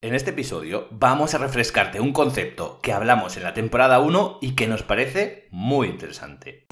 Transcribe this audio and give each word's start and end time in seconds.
En 0.00 0.14
este 0.14 0.30
episodio 0.30 0.86
vamos 0.92 1.34
a 1.34 1.38
refrescarte 1.38 2.00
un 2.00 2.12
concepto 2.12 2.78
que 2.80 2.92
hablamos 2.92 3.36
en 3.36 3.42
la 3.42 3.52
temporada 3.52 3.98
1 3.98 4.38
y 4.40 4.54
que 4.54 4.68
nos 4.68 4.84
parece 4.84 5.48
muy 5.50 5.88
interesante. 5.88 6.68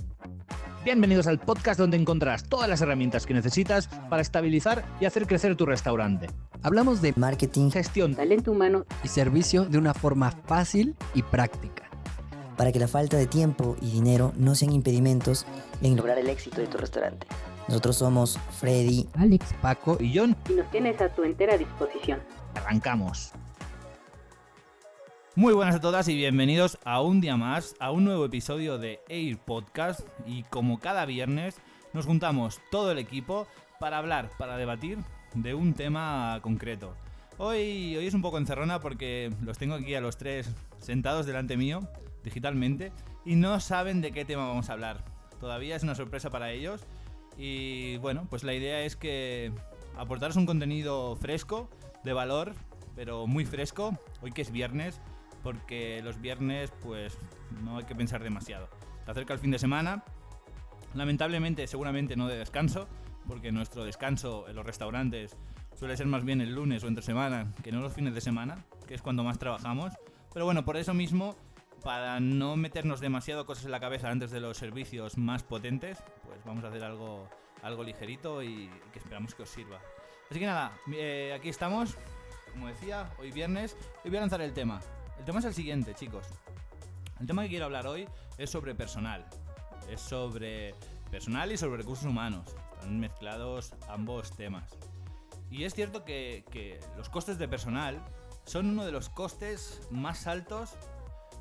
Bienvenidos 0.84 1.26
al 1.26 1.40
podcast 1.40 1.80
donde 1.80 1.96
encontrarás 1.96 2.48
todas 2.48 2.68
las 2.68 2.82
herramientas 2.82 3.26
que 3.26 3.34
necesitas 3.34 3.88
para 4.08 4.22
estabilizar 4.22 4.84
y 5.00 5.06
hacer 5.06 5.26
crecer 5.26 5.56
tu 5.56 5.66
restaurante. 5.66 6.28
Hablamos 6.62 7.02
de 7.02 7.14
marketing, 7.16 7.70
Gestión, 7.70 8.14
talento 8.14 8.52
humano 8.52 8.86
y 9.02 9.08
servicio 9.08 9.64
de 9.64 9.78
una 9.78 9.92
forma 9.92 10.30
fácil 10.30 10.94
y 11.12 11.24
práctica. 11.24 11.90
Para 12.56 12.70
que 12.70 12.78
la 12.78 12.86
falta 12.86 13.16
de 13.16 13.26
tiempo 13.26 13.76
y 13.82 13.90
dinero 13.90 14.34
no 14.36 14.54
sean 14.54 14.72
impedimentos 14.72 15.46
en 15.82 15.96
lograr 15.96 16.18
el 16.18 16.30
éxito 16.30 16.60
de 16.60 16.68
tu 16.68 16.78
restaurante. 16.78 17.26
Nosotros 17.66 17.96
somos 17.96 18.38
Freddy, 18.60 19.08
Alex, 19.14 19.52
Paco 19.60 19.96
y 19.98 20.16
John. 20.16 20.36
y 20.48 20.52
nos 20.52 20.70
tienes 20.70 21.00
a 21.00 21.08
tu 21.08 21.24
entera 21.24 21.58
disposición. 21.58 22.20
Arrancamos. 22.56 23.32
Muy 25.34 25.52
buenas 25.52 25.76
a 25.76 25.80
todas 25.80 26.08
y 26.08 26.16
bienvenidos 26.16 26.78
a 26.84 27.02
un 27.02 27.20
día 27.20 27.36
más, 27.36 27.76
a 27.78 27.90
un 27.90 28.04
nuevo 28.04 28.24
episodio 28.24 28.78
de 28.78 29.00
Air 29.08 29.36
Podcast. 29.38 30.00
Y 30.26 30.44
como 30.44 30.80
cada 30.80 31.04
viernes, 31.04 31.60
nos 31.92 32.06
juntamos 32.06 32.58
todo 32.70 32.92
el 32.92 32.98
equipo 32.98 33.46
para 33.78 33.98
hablar, 33.98 34.30
para 34.38 34.56
debatir 34.56 34.98
de 35.34 35.54
un 35.54 35.74
tema 35.74 36.38
concreto. 36.42 36.94
Hoy, 37.36 37.94
hoy 37.96 38.06
es 38.06 38.14
un 38.14 38.22
poco 38.22 38.38
encerrona 38.38 38.80
porque 38.80 39.30
los 39.42 39.58
tengo 39.58 39.74
aquí 39.74 39.94
a 39.94 40.00
los 40.00 40.16
tres 40.16 40.50
sentados 40.78 41.26
delante 41.26 41.58
mío, 41.58 41.86
digitalmente, 42.24 42.92
y 43.26 43.36
no 43.36 43.60
saben 43.60 44.00
de 44.00 44.12
qué 44.12 44.24
tema 44.24 44.48
vamos 44.48 44.70
a 44.70 44.72
hablar. 44.72 45.04
Todavía 45.38 45.76
es 45.76 45.82
una 45.82 45.94
sorpresa 45.94 46.30
para 46.30 46.50
ellos. 46.50 46.82
Y 47.36 47.98
bueno, 47.98 48.26
pues 48.30 48.42
la 48.44 48.54
idea 48.54 48.80
es 48.80 48.96
que 48.96 49.52
aportaros 49.98 50.36
un 50.36 50.46
contenido 50.46 51.16
fresco, 51.16 51.68
de 52.06 52.14
valor, 52.14 52.54
pero 52.94 53.26
muy 53.26 53.44
fresco, 53.44 53.98
hoy 54.22 54.32
que 54.32 54.40
es 54.40 54.50
viernes, 54.50 55.02
porque 55.42 56.00
los 56.02 56.20
viernes 56.20 56.72
pues 56.82 57.18
no 57.62 57.76
hay 57.76 57.84
que 57.84 57.94
pensar 57.94 58.22
demasiado. 58.22 58.70
Se 59.04 59.10
acerca 59.10 59.34
el 59.34 59.38
fin 59.38 59.50
de 59.50 59.58
semana, 59.58 60.02
lamentablemente 60.94 61.66
seguramente 61.66 62.16
no 62.16 62.28
de 62.28 62.38
descanso, 62.38 62.88
porque 63.28 63.52
nuestro 63.52 63.84
descanso 63.84 64.48
en 64.48 64.56
los 64.56 64.64
restaurantes 64.64 65.36
suele 65.74 65.96
ser 65.96 66.06
más 66.06 66.24
bien 66.24 66.40
el 66.40 66.54
lunes 66.54 66.82
o 66.84 66.88
entre 66.88 67.04
semana 67.04 67.52
que 67.62 67.72
no 67.72 67.80
los 67.80 67.92
fines 67.92 68.14
de 68.14 68.20
semana, 68.20 68.64
que 68.86 68.94
es 68.94 69.02
cuando 69.02 69.22
más 69.24 69.38
trabajamos. 69.38 69.92
Pero 70.32 70.44
bueno, 70.44 70.64
por 70.64 70.76
eso 70.76 70.94
mismo, 70.94 71.36
para 71.82 72.20
no 72.20 72.56
meternos 72.56 73.00
demasiado 73.00 73.46
cosas 73.46 73.66
en 73.66 73.72
la 73.72 73.80
cabeza 73.80 74.10
antes 74.10 74.30
de 74.30 74.40
los 74.40 74.56
servicios 74.56 75.18
más 75.18 75.42
potentes, 75.42 76.02
pues 76.24 76.42
vamos 76.44 76.64
a 76.64 76.68
hacer 76.68 76.84
algo, 76.84 77.28
algo 77.62 77.84
ligerito 77.84 78.42
y 78.42 78.70
que 78.92 78.98
esperamos 78.98 79.34
que 79.34 79.42
os 79.42 79.50
sirva. 79.50 79.80
Así 80.30 80.40
que 80.40 80.46
nada, 80.46 80.72
eh, 80.92 81.32
aquí 81.36 81.48
estamos, 81.48 81.96
como 82.52 82.66
decía, 82.66 83.10
hoy 83.18 83.30
viernes, 83.30 83.76
y 84.04 84.08
voy 84.08 84.18
a 84.18 84.22
lanzar 84.22 84.40
el 84.40 84.52
tema. 84.52 84.80
El 85.18 85.24
tema 85.24 85.38
es 85.38 85.44
el 85.44 85.54
siguiente, 85.54 85.94
chicos. 85.94 86.26
El 87.20 87.26
tema 87.26 87.42
que 87.42 87.48
quiero 87.48 87.66
hablar 87.66 87.86
hoy 87.86 88.08
es 88.36 88.50
sobre 88.50 88.74
personal. 88.74 89.24
Es 89.88 90.00
sobre 90.00 90.74
personal 91.10 91.52
y 91.52 91.56
sobre 91.56 91.78
recursos 91.78 92.06
humanos. 92.06 92.56
Están 92.74 92.98
mezclados 92.98 93.72
ambos 93.88 94.32
temas. 94.32 94.76
Y 95.48 95.62
es 95.62 95.74
cierto 95.74 96.04
que, 96.04 96.44
que 96.50 96.80
los 96.96 97.08
costes 97.08 97.38
de 97.38 97.46
personal 97.46 98.04
son 98.44 98.68
uno 98.68 98.84
de 98.84 98.92
los 98.92 99.08
costes 99.08 99.80
más 99.90 100.26
altos 100.26 100.74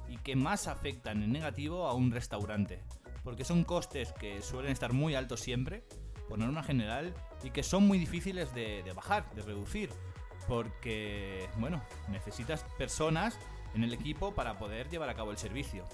y 0.08 0.18
que 0.18 0.36
más 0.36 0.68
afectan 0.68 1.24
en 1.24 1.32
negativo 1.32 1.88
a 1.88 1.94
un 1.96 2.12
restaurante. 2.12 2.84
Porque 3.24 3.46
son 3.46 3.64
costes 3.64 4.14
que 4.14 4.44
suelen 4.44 4.72
estar 4.72 4.94
muy 4.94 5.16
altos 5.16 5.40
siempre, 5.40 5.84
por 6.30 6.38
norma 6.38 6.64
general, 6.64 7.16
y 7.46 7.52
que 7.52 7.62
son 7.62 7.88
muy 7.88 8.00
difíciles 8.00 8.54
de, 8.56 8.82
de 8.84 8.92
bajar, 8.92 9.30
de 9.36 9.44
reducir. 9.44 9.92
Porque, 10.48 11.48
bueno, 11.58 11.82
necesitas 12.10 12.64
personas 12.78 13.38
en 13.76 13.84
el 13.84 13.94
equipo 13.94 14.34
para 14.34 14.58
poder 14.58 14.90
llevar 14.90 15.10
a 15.10 15.14
cabo 15.14 15.32
el 15.32 15.38
servicio. 15.38 15.86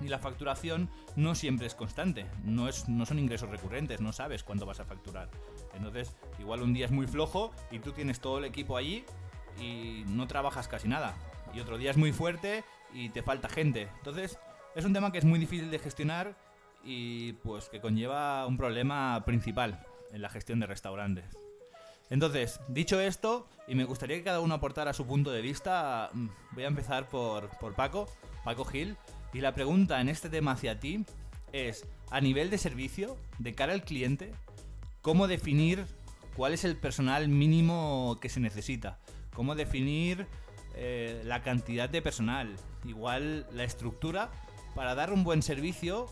Y 0.00 0.08
la 0.08 0.18
facturación 0.18 0.88
no 1.16 1.34
siempre 1.34 1.66
es 1.66 1.74
constante, 1.74 2.26
no, 2.44 2.68
es, 2.68 2.88
no 2.88 3.06
son 3.06 3.18
ingresos 3.18 3.50
recurrentes, 3.50 4.00
no 4.00 4.12
sabes 4.12 4.42
cuándo 4.42 4.66
vas 4.66 4.80
a 4.80 4.84
facturar. 4.84 5.30
Entonces, 5.74 6.14
igual 6.38 6.62
un 6.62 6.72
día 6.72 6.86
es 6.86 6.92
muy 6.92 7.06
flojo 7.06 7.52
y 7.70 7.78
tú 7.78 7.92
tienes 7.92 8.20
todo 8.20 8.38
el 8.38 8.44
equipo 8.44 8.76
allí 8.76 9.04
y 9.60 10.04
no 10.08 10.26
trabajas 10.26 10.68
casi 10.68 10.88
nada. 10.88 11.14
Y 11.54 11.60
otro 11.60 11.76
día 11.76 11.90
es 11.90 11.96
muy 11.96 12.12
fuerte 12.12 12.64
y 12.92 13.10
te 13.10 13.22
falta 13.22 13.48
gente. 13.48 13.88
Entonces, 13.98 14.38
es 14.74 14.84
un 14.84 14.92
tema 14.92 15.12
que 15.12 15.18
es 15.18 15.24
muy 15.24 15.38
difícil 15.38 15.70
de 15.70 15.78
gestionar 15.78 16.36
y 16.84 17.34
pues 17.34 17.68
que 17.68 17.80
conlleva 17.80 18.44
un 18.46 18.56
problema 18.56 19.22
principal 19.24 19.86
en 20.12 20.22
la 20.22 20.28
gestión 20.28 20.60
de 20.60 20.66
restaurantes. 20.66 21.24
Entonces, 22.10 22.60
dicho 22.68 23.00
esto, 23.00 23.48
y 23.66 23.74
me 23.74 23.84
gustaría 23.84 24.16
que 24.16 24.24
cada 24.24 24.40
uno 24.40 24.54
aportara 24.54 24.92
su 24.92 25.06
punto 25.06 25.30
de 25.30 25.40
vista, 25.40 26.10
mm, 26.12 26.28
voy 26.52 26.64
a 26.64 26.68
empezar 26.68 27.08
por, 27.08 27.48
por 27.58 27.74
Paco, 27.74 28.06
Paco 28.44 28.64
Gil, 28.64 28.96
y 29.32 29.40
la 29.40 29.54
pregunta 29.54 30.00
en 30.00 30.08
este 30.08 30.28
tema 30.28 30.52
hacia 30.52 30.78
ti 30.78 31.06
es, 31.52 31.86
a 32.10 32.20
nivel 32.20 32.50
de 32.50 32.58
servicio, 32.58 33.16
de 33.38 33.54
cara 33.54 33.72
al 33.72 33.82
cliente, 33.82 34.32
¿cómo 35.00 35.26
definir 35.26 35.86
cuál 36.36 36.52
es 36.52 36.64
el 36.64 36.76
personal 36.76 37.28
mínimo 37.28 38.18
que 38.20 38.28
se 38.28 38.40
necesita? 38.40 38.98
¿Cómo 39.32 39.54
definir 39.54 40.26
eh, 40.74 41.22
la 41.24 41.42
cantidad 41.42 41.88
de 41.88 42.02
personal? 42.02 42.56
Igual 42.84 43.46
la 43.52 43.64
estructura 43.64 44.30
para 44.74 44.94
dar 44.94 45.12
un 45.12 45.24
buen 45.24 45.42
servicio, 45.42 46.06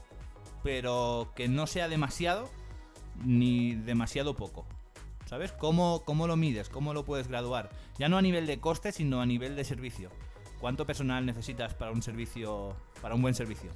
pero 0.63 1.33
que 1.37 1.49
no 1.49 1.67
sea 1.67 1.89
demasiado 1.89 2.49
ni 3.25 3.75
demasiado 3.75 4.35
poco. 4.35 4.67
¿Sabes? 5.27 5.53
¿Cómo, 5.53 6.03
¿Cómo 6.05 6.27
lo 6.27 6.37
mides? 6.37 6.69
¿Cómo 6.69 6.93
lo 6.93 7.05
puedes 7.05 7.29
graduar? 7.29 7.71
Ya 7.99 8.09
no 8.09 8.19
a 8.19 8.23
nivel 8.23 8.47
de 8.47 8.59
coste, 8.59 8.91
sino 8.91 9.21
a 9.21 9.27
nivel 9.27 9.55
de 9.55 9.65
servicio. 9.65 10.11
¿Cuánto 10.61 10.87
personal 10.87 11.25
necesitas 11.25 11.73
para 11.75 11.93
un 11.93 12.03
servicio, 12.03 12.75
para 13.01 13.15
un 13.15 13.23
buen 13.23 13.35
servicio? 13.35 13.71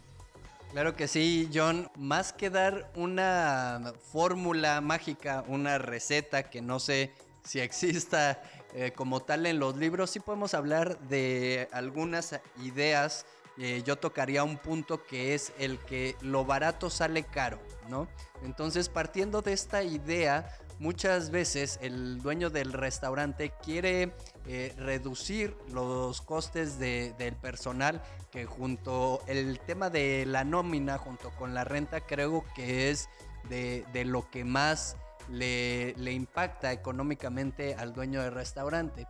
Claro 0.72 0.96
que 0.96 1.06
sí, 1.06 1.48
John. 1.54 1.88
Más 1.96 2.32
que 2.32 2.50
dar 2.50 2.90
una 2.96 3.92
fórmula 4.12 4.80
mágica, 4.80 5.44
una 5.46 5.78
receta 5.78 6.50
que 6.50 6.60
no 6.60 6.80
sé 6.80 7.14
si 7.44 7.60
exista 7.60 8.42
eh, 8.74 8.92
como 8.92 9.20
tal 9.20 9.46
en 9.46 9.60
los 9.60 9.76
libros, 9.76 10.10
sí 10.10 10.18
podemos 10.18 10.52
hablar 10.54 10.98
de 11.08 11.68
algunas 11.70 12.40
ideas. 12.64 13.24
Eh, 13.56 13.82
yo 13.84 13.96
tocaría 13.96 14.42
un 14.42 14.58
punto 14.58 15.04
que 15.04 15.34
es 15.34 15.52
el 15.58 15.78
que 15.78 16.16
lo 16.20 16.44
barato 16.44 16.90
sale 16.90 17.22
caro, 17.22 17.60
¿no? 17.88 18.08
Entonces, 18.42 18.88
partiendo 18.88 19.42
de 19.42 19.52
esta 19.52 19.84
idea, 19.84 20.50
muchas 20.80 21.30
veces 21.30 21.78
el 21.80 22.20
dueño 22.20 22.50
del 22.50 22.72
restaurante 22.72 23.52
quiere 23.62 24.12
eh, 24.46 24.74
reducir 24.76 25.56
los 25.68 26.20
costes 26.20 26.80
de- 26.80 27.14
del 27.16 27.36
personal 27.36 28.02
que 28.32 28.44
junto 28.44 29.22
el 29.28 29.60
tema 29.60 29.88
de 29.88 30.26
la 30.26 30.42
nómina 30.42 30.98
junto 30.98 31.30
con 31.30 31.54
la 31.54 31.62
renta 31.62 32.00
creo 32.00 32.44
que 32.56 32.90
es 32.90 33.08
de, 33.48 33.84
lo 34.04 34.28
que 34.30 34.44
más 34.44 34.96
le 35.28 35.94
impacta 36.12 36.72
económicamente 36.72 37.76
al 37.76 37.94
dueño 37.94 38.22
del 38.22 38.32
restaurante. 38.32 39.06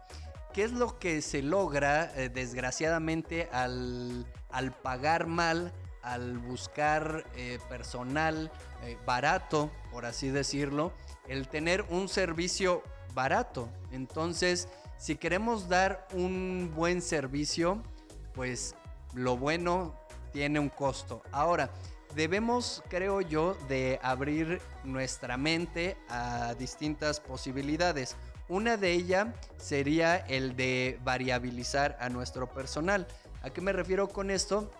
¿Qué 0.54 0.65
es 0.65 0.72
lo 0.72 0.98
que 0.98 1.20
se 1.20 1.42
logra 1.42 2.12
eh, 2.15 2.28
desgraciadamente 2.28 3.48
al, 3.53 4.25
al 4.50 4.72
pagar 4.72 5.26
mal, 5.26 5.72
al 6.00 6.38
buscar 6.38 7.26
eh, 7.37 7.59
personal 7.69 8.50
eh, 8.84 8.97
barato, 9.04 9.70
por 9.91 10.06
así 10.06 10.31
decirlo? 10.31 10.92
el 11.28 11.48
tener 11.48 11.82
un 11.88 12.09
servicio 12.09 12.82
barato. 13.15 13.69
Entonces, 13.91 14.69
si 14.98 15.16
queremos 15.16 15.69
dar 15.69 16.06
un 16.12 16.72
buen 16.75 17.03
servicio, 17.03 17.82
pues 18.34 18.75
lo 19.15 19.36
bueno 19.36 19.94
tiene 20.32 20.59
un 20.59 20.69
costo. 20.69 21.22
Ahora, 21.32 21.71
debemos, 22.15 22.82
creo 22.88 23.21
yo, 23.21 23.56
de 23.69 23.98
abrir 24.03 24.60
nuestra 24.82 25.36
mente 25.36 25.97
a 26.09 26.54
distintas 26.54 27.21
posibilidades. 27.21 28.16
Una 28.49 28.77
de 28.77 28.93
ellas 28.93 29.28
sería 29.56 30.16
el 30.16 30.55
de 30.55 30.99
variabilizar 31.03 31.97
a 31.99 32.10
nuestro 32.10 32.53
personal. 32.53 33.07
¿A 33.42 33.51
qué 33.51 33.63
me 33.63 33.72
refiero 33.72 34.09
con 34.09 34.30
esto? 34.30 34.71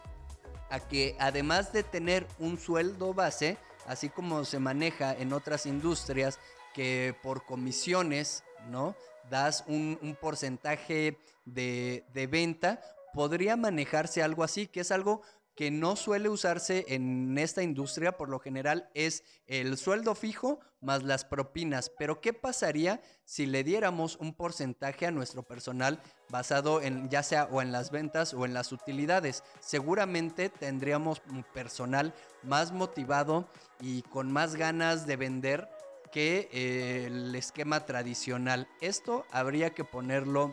A 0.69 0.81
que 0.81 1.17
además 1.19 1.73
de 1.73 1.83
tener 1.83 2.27
un 2.39 2.59
sueldo 2.59 3.15
base, 3.15 3.57
así 3.87 4.11
como 4.11 4.45
se 4.45 4.59
maneja 4.59 5.15
en 5.15 5.33
otras 5.33 5.65
industrias, 5.65 6.39
que 6.75 7.17
por 7.23 7.47
comisiones, 7.47 8.45
¿no? 8.69 8.95
Das 9.31 9.65
un, 9.67 10.19
porcentaje 10.21 11.19
de, 11.47 12.05
de 12.13 12.27
venta, 12.27 12.83
podría 13.15 13.57
manejarse 13.57 14.23
algo 14.23 14.45
así, 14.45 14.67
que 14.67 14.81
es 14.81 14.91
algo 14.91 15.23
que 15.55 15.71
no 15.71 15.97
suele 15.97 16.29
usarse 16.29 16.85
en 16.89 17.39
esta 17.39 17.63
industria, 17.63 18.17
por 18.17 18.29
lo 18.29 18.41
general 18.41 18.89
es 18.95 19.23
el 19.47 19.77
sueldo 19.77 20.15
fijo 20.15 20.61
más 20.81 21.03
las 21.03 21.25
propinas. 21.25 21.91
Pero 21.99 22.21
¿qué 22.21 22.33
pasaría 22.33 23.01
si 23.25 23.47
le 23.47 23.65
diéramos 23.65 24.17
un 24.17 24.35
porcentaje 24.35 25.07
a 25.07 25.11
nuestro 25.11 25.43
personal 25.43 26.01
basado 26.29 26.81
en 26.83 27.09
ya 27.09 27.23
sea 27.23 27.49
o 27.51 27.63
en 27.63 27.73
las 27.73 27.91
ventas 27.91 28.35
o 28.35 28.45
en 28.45 28.55
las 28.55 28.73
utilidades? 28.73 29.45
Seguramente 29.61 30.49
tendríamos 30.49 31.23
personal 31.53 32.15
más 32.43 32.73
motivado 32.73 33.49
y 33.81 34.03
con 34.03 34.33
más 34.33 34.57
ganas 34.57 35.07
de 35.07 35.17
vender 35.17 35.69
que 36.13 36.49
eh, 36.53 37.07
el 37.07 37.35
esquema 37.35 37.87
tradicional. 37.87 38.69
Esto 38.81 39.25
habría 39.31 39.71
que 39.71 39.85
ponerlo 39.85 40.53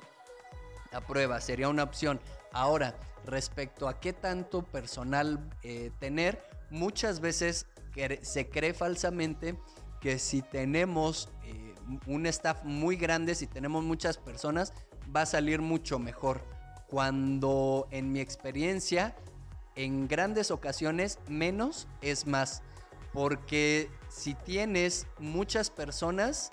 a 0.91 1.01
prueba, 1.01 1.39
sería 1.39 1.69
una 1.69 1.83
opción. 1.83 2.19
Ahora, 2.51 2.95
respecto 3.25 3.87
a 3.87 3.99
qué 3.99 4.13
tanto 4.13 4.63
personal 4.63 5.39
eh, 5.63 5.91
tener, 5.99 6.43
muchas 6.69 7.19
veces 7.19 7.67
se 8.21 8.49
cree 8.49 8.73
falsamente 8.73 9.57
que 9.99 10.17
si 10.17 10.41
tenemos 10.41 11.29
eh, 11.43 11.75
un 12.07 12.25
staff 12.25 12.63
muy 12.63 12.95
grande, 12.95 13.35
si 13.35 13.47
tenemos 13.47 13.83
muchas 13.83 14.17
personas, 14.17 14.73
va 15.15 15.21
a 15.21 15.25
salir 15.25 15.61
mucho 15.61 15.99
mejor. 15.99 16.41
Cuando 16.89 17.87
en 17.91 18.11
mi 18.11 18.19
experiencia, 18.19 19.15
en 19.75 20.07
grandes 20.07 20.51
ocasiones, 20.51 21.19
menos 21.27 21.87
es 22.01 22.27
más. 22.27 22.63
Porque 23.13 23.89
si 24.09 24.33
tienes 24.33 25.07
muchas 25.19 25.69
personas, 25.69 26.51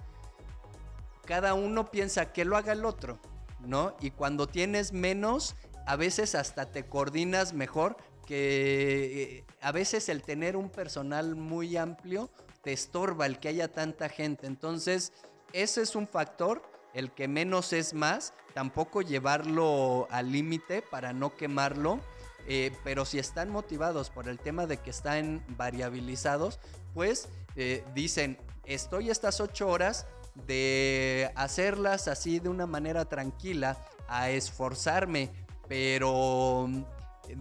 cada 1.25 1.55
uno 1.55 1.91
piensa 1.91 2.33
que 2.33 2.44
lo 2.44 2.56
haga 2.56 2.73
el 2.73 2.85
otro, 2.85 3.19
¿no? 3.61 3.97
Y 4.01 4.11
cuando 4.11 4.47
tienes 4.47 4.93
menos, 4.93 5.56
a 5.88 5.96
veces 5.96 6.35
hasta 6.35 6.67
te 6.67 6.85
coordinas 6.85 7.55
mejor 7.55 7.96
que 8.26 9.38
eh, 9.38 9.44
a 9.62 9.73
veces 9.73 10.11
el 10.11 10.23
tener 10.23 10.55
un 10.55 10.69
personal 10.69 11.35
muy 11.35 11.79
amplio 11.79 12.29
te 12.62 12.75
estorba 12.75 13.25
el 13.25 13.38
que 13.38 13.49
haya 13.49 13.73
tanta 13.73 14.11
gente. 14.11 14.46
Entonces, 14.46 15.14
ese 15.55 15.81
es 15.81 15.96
un 15.96 16.06
factor, 16.06 16.61
el 16.93 17.11
que 17.12 17.26
menos 17.26 17.73
es 17.73 17.94
más, 17.94 18.35
tampoco 18.52 19.00
llevarlo 19.00 20.06
al 20.11 20.31
límite 20.31 20.82
para 20.82 21.14
no 21.14 21.35
quemarlo. 21.35 22.00
Eh, 22.46 22.70
pero 22.84 23.06
si 23.06 23.19
están 23.19 23.49
motivados 23.49 24.11
por 24.11 24.29
el 24.29 24.38
tema 24.38 24.67
de 24.67 24.76
que 24.76 24.91
están 24.91 25.43
variabilizados, 25.56 26.61
pues 26.93 27.31
eh, 27.56 27.82
dicen, 27.94 28.37
estoy 28.67 29.08
estas 29.08 29.41
ocho 29.41 29.69
horas 29.69 30.06
de 30.46 31.31
hacerlas 31.34 32.08
así 32.08 32.41
de 32.41 32.50
una 32.50 32.67
manera 32.67 33.06
tranquila, 33.06 33.79
a 34.06 34.31
esforzarme, 34.31 35.31
pero 35.69 36.69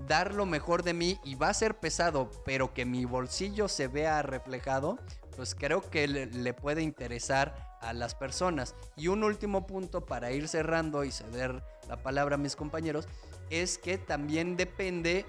dar 0.08 0.34
lo 0.34 0.46
mejor 0.46 0.84
de 0.84 0.94
mí 0.94 1.20
y 1.24 1.36
va 1.36 1.50
a 1.50 1.54
ser 1.54 1.80
pesado, 1.80 2.30
pero 2.46 2.74
que 2.74 2.86
mi 2.86 3.06
bolsillo 3.06 3.68
se 3.68 3.88
vea 3.88 4.22
reflejado, 4.22 5.00
pues 5.36 5.56
creo 5.56 5.82
que 5.82 6.08
le, 6.08 6.54
puede 6.54 6.82
interesar 6.82 7.78
a 7.82 7.94
las 7.94 8.16
personas. 8.16 8.76
Y 8.96 9.08
un 9.08 9.24
último 9.24 9.66
punto 9.68 10.06
para 10.06 10.32
ir 10.32 10.48
cerrando 10.48 11.04
y 11.04 11.12
ceder 11.12 11.64
la 11.88 11.98
palabra 11.98 12.36
a 12.36 12.40
mis 12.40 12.56
compañeros, 12.56 13.08
es 13.50 13.78
que 13.78 13.98
también 13.98 14.58
depende 14.58 15.26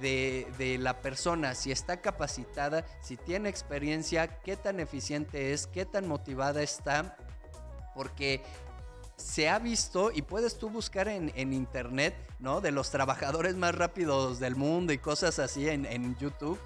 de, 0.00 0.46
de, 0.58 0.78
la 0.78 1.00
persona, 1.02 1.54
si 1.56 1.72
está 1.72 2.00
capacitada, 2.00 2.86
si 3.02 3.16
tiene 3.16 3.48
experiencia, 3.48 4.40
qué 4.40 4.56
tan 4.56 4.78
eficiente 4.78 5.52
es, 5.52 5.66
qué 5.66 5.84
tan 5.84 6.06
motivada 6.06 6.62
está, 6.62 7.16
porque 7.96 8.42
se 9.18 9.48
ha 9.48 9.58
visto 9.58 10.10
y 10.12 10.22
puedes 10.22 10.58
tú 10.58 10.70
buscar 10.70 11.08
en, 11.08 11.52
internet, 11.52 12.14
¿no? 12.38 12.60
De 12.60 12.70
los 12.70 12.90
trabajadores 12.90 13.56
más 13.56 13.74
rápidos 13.74 14.38
del 14.38 14.56
mundo 14.56 14.92
y 14.92 14.98
cosas 14.98 15.38
así 15.38 15.68
en, 15.68 15.84
en 15.84 16.16
YouTube 16.16 16.58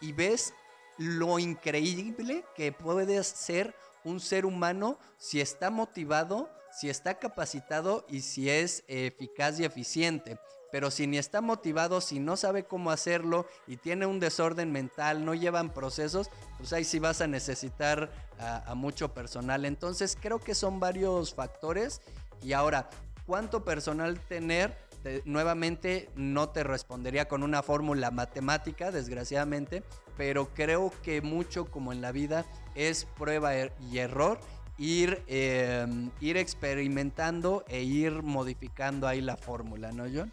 y 0.00 0.12
ves 0.12 0.54
lo 0.98 1.38
increíble 1.38 2.44
que 2.54 2.72
puede 2.72 3.22
ser 3.24 3.74
un 4.04 4.20
ser 4.20 4.46
humano 4.46 4.98
si 5.18 5.40
está 5.40 5.70
motivado, 5.70 6.48
si 6.70 6.88
está 6.88 7.18
capacitado 7.18 8.06
y 8.08 8.20
si 8.20 8.48
es 8.48 8.84
eficaz 8.86 9.58
y 9.58 9.64
eficiente. 9.64 10.38
Pero 10.72 10.90
si 10.90 11.06
ni 11.06 11.18
está 11.18 11.40
motivado, 11.40 12.00
si 12.00 12.18
no 12.18 12.36
sabe 12.36 12.64
cómo 12.64 12.90
hacerlo 12.90 13.46
y 13.66 13.76
tiene 13.76 14.06
un 14.06 14.20
desorden 14.20 14.72
mental, 14.72 15.24
no 15.24 15.34
llevan 15.34 15.72
procesos, 15.72 16.30
pues 16.58 16.72
ahí 16.72 16.84
sí 16.84 16.98
vas 16.98 17.20
a 17.20 17.26
necesitar 17.26 18.10
a, 18.38 18.74
mucho 18.74 19.12
personal. 19.12 19.64
Entonces 19.64 20.16
creo 20.20 20.38
que 20.38 20.54
son 20.54 20.80
varios 20.80 21.34
factores. 21.34 22.00
Y 22.42 22.52
ahora, 22.52 22.90
¿cuánto 23.26 23.64
personal 23.64 24.18
tener? 24.20 24.86
nuevamente 25.24 26.08
no 26.16 26.48
te 26.48 26.64
respondería 26.64 27.28
con 27.28 27.44
una 27.44 27.62
fórmula 27.62 28.10
matemática, 28.10 28.90
desgraciadamente, 28.90 29.84
pero 30.16 30.48
creo 30.52 30.92
que 31.04 31.22
mucho 31.22 31.66
como 31.66 31.92
en 31.92 32.00
la 32.00 32.10
vida 32.10 32.44
es 32.74 33.04
prueba 33.16 33.54
er, 33.54 33.72
y 33.88 33.98
error 33.98 34.40
ir, 34.78 35.22
em, 35.26 36.10
ir 36.20 36.36
experimentando 36.36 37.64
e 37.68 37.82
ir 37.82 38.22
modificando 38.22 39.06
ahí 39.06 39.20
la 39.20 39.36
fórmula, 39.36 39.92
¿no, 39.92 40.04
John? 40.12 40.32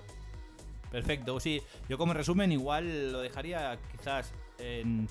Perfecto, 0.92 1.40
sí. 1.40 1.62
Yo 1.90 1.98
como 1.98 2.14
resumen 2.14 2.52
igual 2.52 3.12
lo 3.12 3.22
dejaría 3.22 3.80
quizás 3.92 4.32
en 4.60 5.08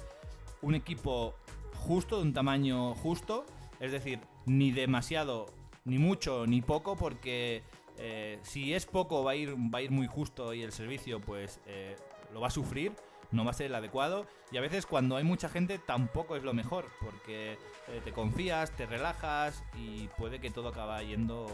un 0.61 0.75
equipo 0.75 1.35
justo, 1.83 2.17
de 2.17 2.23
un 2.23 2.33
tamaño 2.33 2.95
justo, 2.95 3.45
es 3.81 3.93
decir, 3.93 4.21
ni 4.47 4.71
demasiado, 4.71 5.47
ni 5.85 5.99
mucho, 5.99 6.47
ni 6.47 6.63
poco, 6.63 6.97
porque 6.97 7.63
eh, 7.99 8.39
si 8.43 8.75
es 8.75 8.87
poco 8.87 9.23
va 9.23 9.33
a, 9.33 9.37
ir, 9.37 9.57
muy 9.57 10.07
justo 10.07 10.55
y 10.55 10.63
el 10.63 10.73
servicio 10.73 11.21
pues 11.21 11.61
eh, 11.67 11.97
lo 12.33 12.41
va 12.41 12.49
a 12.49 12.51
sufrir, 12.51 12.93
no 13.31 13.45
va 13.45 13.51
a 13.51 13.55
ser 13.55 13.67
el 13.67 13.75
adecuado 13.75 14.27
y 14.51 14.57
a 14.57 14.61
veces 14.61 14.87
cuando 14.87 15.17
hay 15.17 15.25
mucha 15.25 15.49
gente 15.49 15.79
tampoco 15.79 16.37
es 16.37 16.43
lo 16.43 16.55
mejor 16.55 16.87
porque 17.01 17.53
eh, 17.89 18.01
te 18.05 18.13
confías, 18.13 18.71
te 18.77 18.87
relajas 18.87 19.63
y 19.77 20.09
puede 20.19 20.41
que 20.41 20.51
todo 20.51 20.69
acaba 20.69 21.03
yendo 21.03 21.47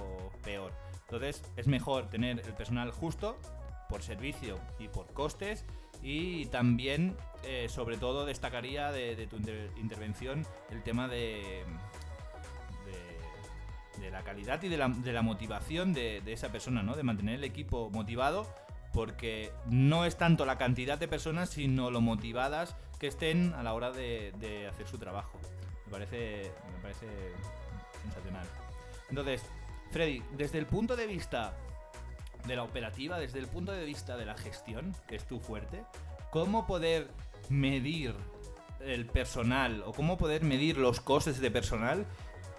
peor. 0.43 0.73
Entonces 1.03 1.43
es 1.57 1.67
mejor 1.67 2.09
tener 2.09 2.41
el 2.41 2.55
personal 2.55 2.91
justo 2.91 3.37
por 3.89 4.03
servicio 4.03 4.59
y 4.79 4.89
por 4.89 5.13
costes. 5.13 5.65
Y 6.03 6.47
también, 6.47 7.17
eh, 7.45 7.69
sobre 7.69 7.97
todo, 7.97 8.25
destacaría 8.27 8.93
de, 8.93 9.27
tu 9.27 9.37
intervención 9.79 10.47
el 10.71 10.83
tema 10.83 11.09
de, 11.09 11.65
de, 14.01 14.11
la 14.11 14.23
calidad 14.23 14.63
y 14.63 14.69
de 14.69 14.77
la, 14.77 14.89
de 14.89 15.13
la 15.13 15.23
motivación 15.23 15.93
de, 15.93 16.23
esa 16.27 16.51
persona, 16.51 16.83
¿no? 16.83 16.95
De 16.95 17.03
mantener 17.03 17.37
el 17.37 17.45
equipo 17.45 17.91
motivado, 17.91 18.47
porque 18.93 19.53
no 19.67 20.05
es 20.05 20.17
tanto 20.17 20.47
la 20.47 20.57
cantidad 20.57 20.99
de 20.99 21.09
personas, 21.09 21.51
sino 21.51 21.91
lo 21.91 22.01
motivadas 22.01 22.77
que 22.99 23.07
estén 23.07 23.55
a 23.55 23.63
la 23.63 23.75
hora 23.75 23.91
de, 23.91 24.67
hacer 24.71 24.87
su 24.87 24.99
trabajo. 24.99 25.39
Me 25.87 25.93
parece, 25.93 26.51
me 26.75 26.83
parece 26.83 27.07
sensacional. 28.03 28.47
Entonces, 29.09 29.43
Freddy, 29.91 30.23
desde 30.37 30.59
el 30.59 30.67
punto 30.67 30.97
de 30.97 31.07
vista 31.07 31.55
de 32.49 32.57
la 32.57 32.65
operativa, 32.65 33.19
desde 33.19 33.39
el 33.39 33.47
punto 33.47 33.73
de 33.73 33.85
vista 33.85 34.17
de 34.17 34.27
la 34.27 34.35
gestión, 34.37 34.95
que 35.07 35.17
es 35.17 35.25
tu 35.25 35.39
fuerte, 35.39 35.85
cómo 36.31 36.67
poder 36.67 37.09
medir 37.49 38.15
el 38.81 39.07
personal 39.07 39.83
o 39.87 39.93
cómo 39.93 40.19
poder 40.19 40.43
medir 40.43 40.79
los 40.79 41.01
costes 41.01 41.41
de 41.41 41.51
personal 41.51 42.07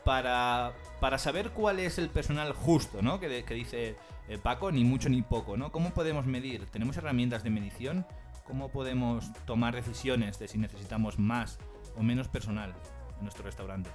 para, 0.04 0.74
para 1.00 1.18
saber 1.18 1.52
cuál 1.52 1.80
es 1.80 1.98
el 1.98 2.10
personal 2.10 2.54
justo, 2.54 3.02
¿no? 3.02 3.20
Que, 3.20 3.44
dice 3.50 3.96
eh, 4.28 4.38
Paco, 4.42 4.72
ni 4.72 4.84
mucho 4.84 5.10
ni 5.10 5.22
poco, 5.22 5.58
¿no? 5.58 5.72
¿Cómo 5.72 5.92
podemos 5.92 6.26
medir? 6.26 6.66
¿Tenemos 6.68 6.98
herramientas 6.98 7.44
de 7.44 7.50
medición? 7.50 8.06
¿Cómo 8.46 8.70
podemos 8.70 9.32
tomar 9.46 9.76
decisiones 9.76 10.40
de 10.40 10.48
si 10.48 10.58
necesitamos 10.58 11.20
más 11.20 11.60
o 11.96 12.04
menos 12.04 12.28
personal 12.28 12.74
en 13.18 13.24
nuestro 13.24 13.44
restaurante? 13.44 13.90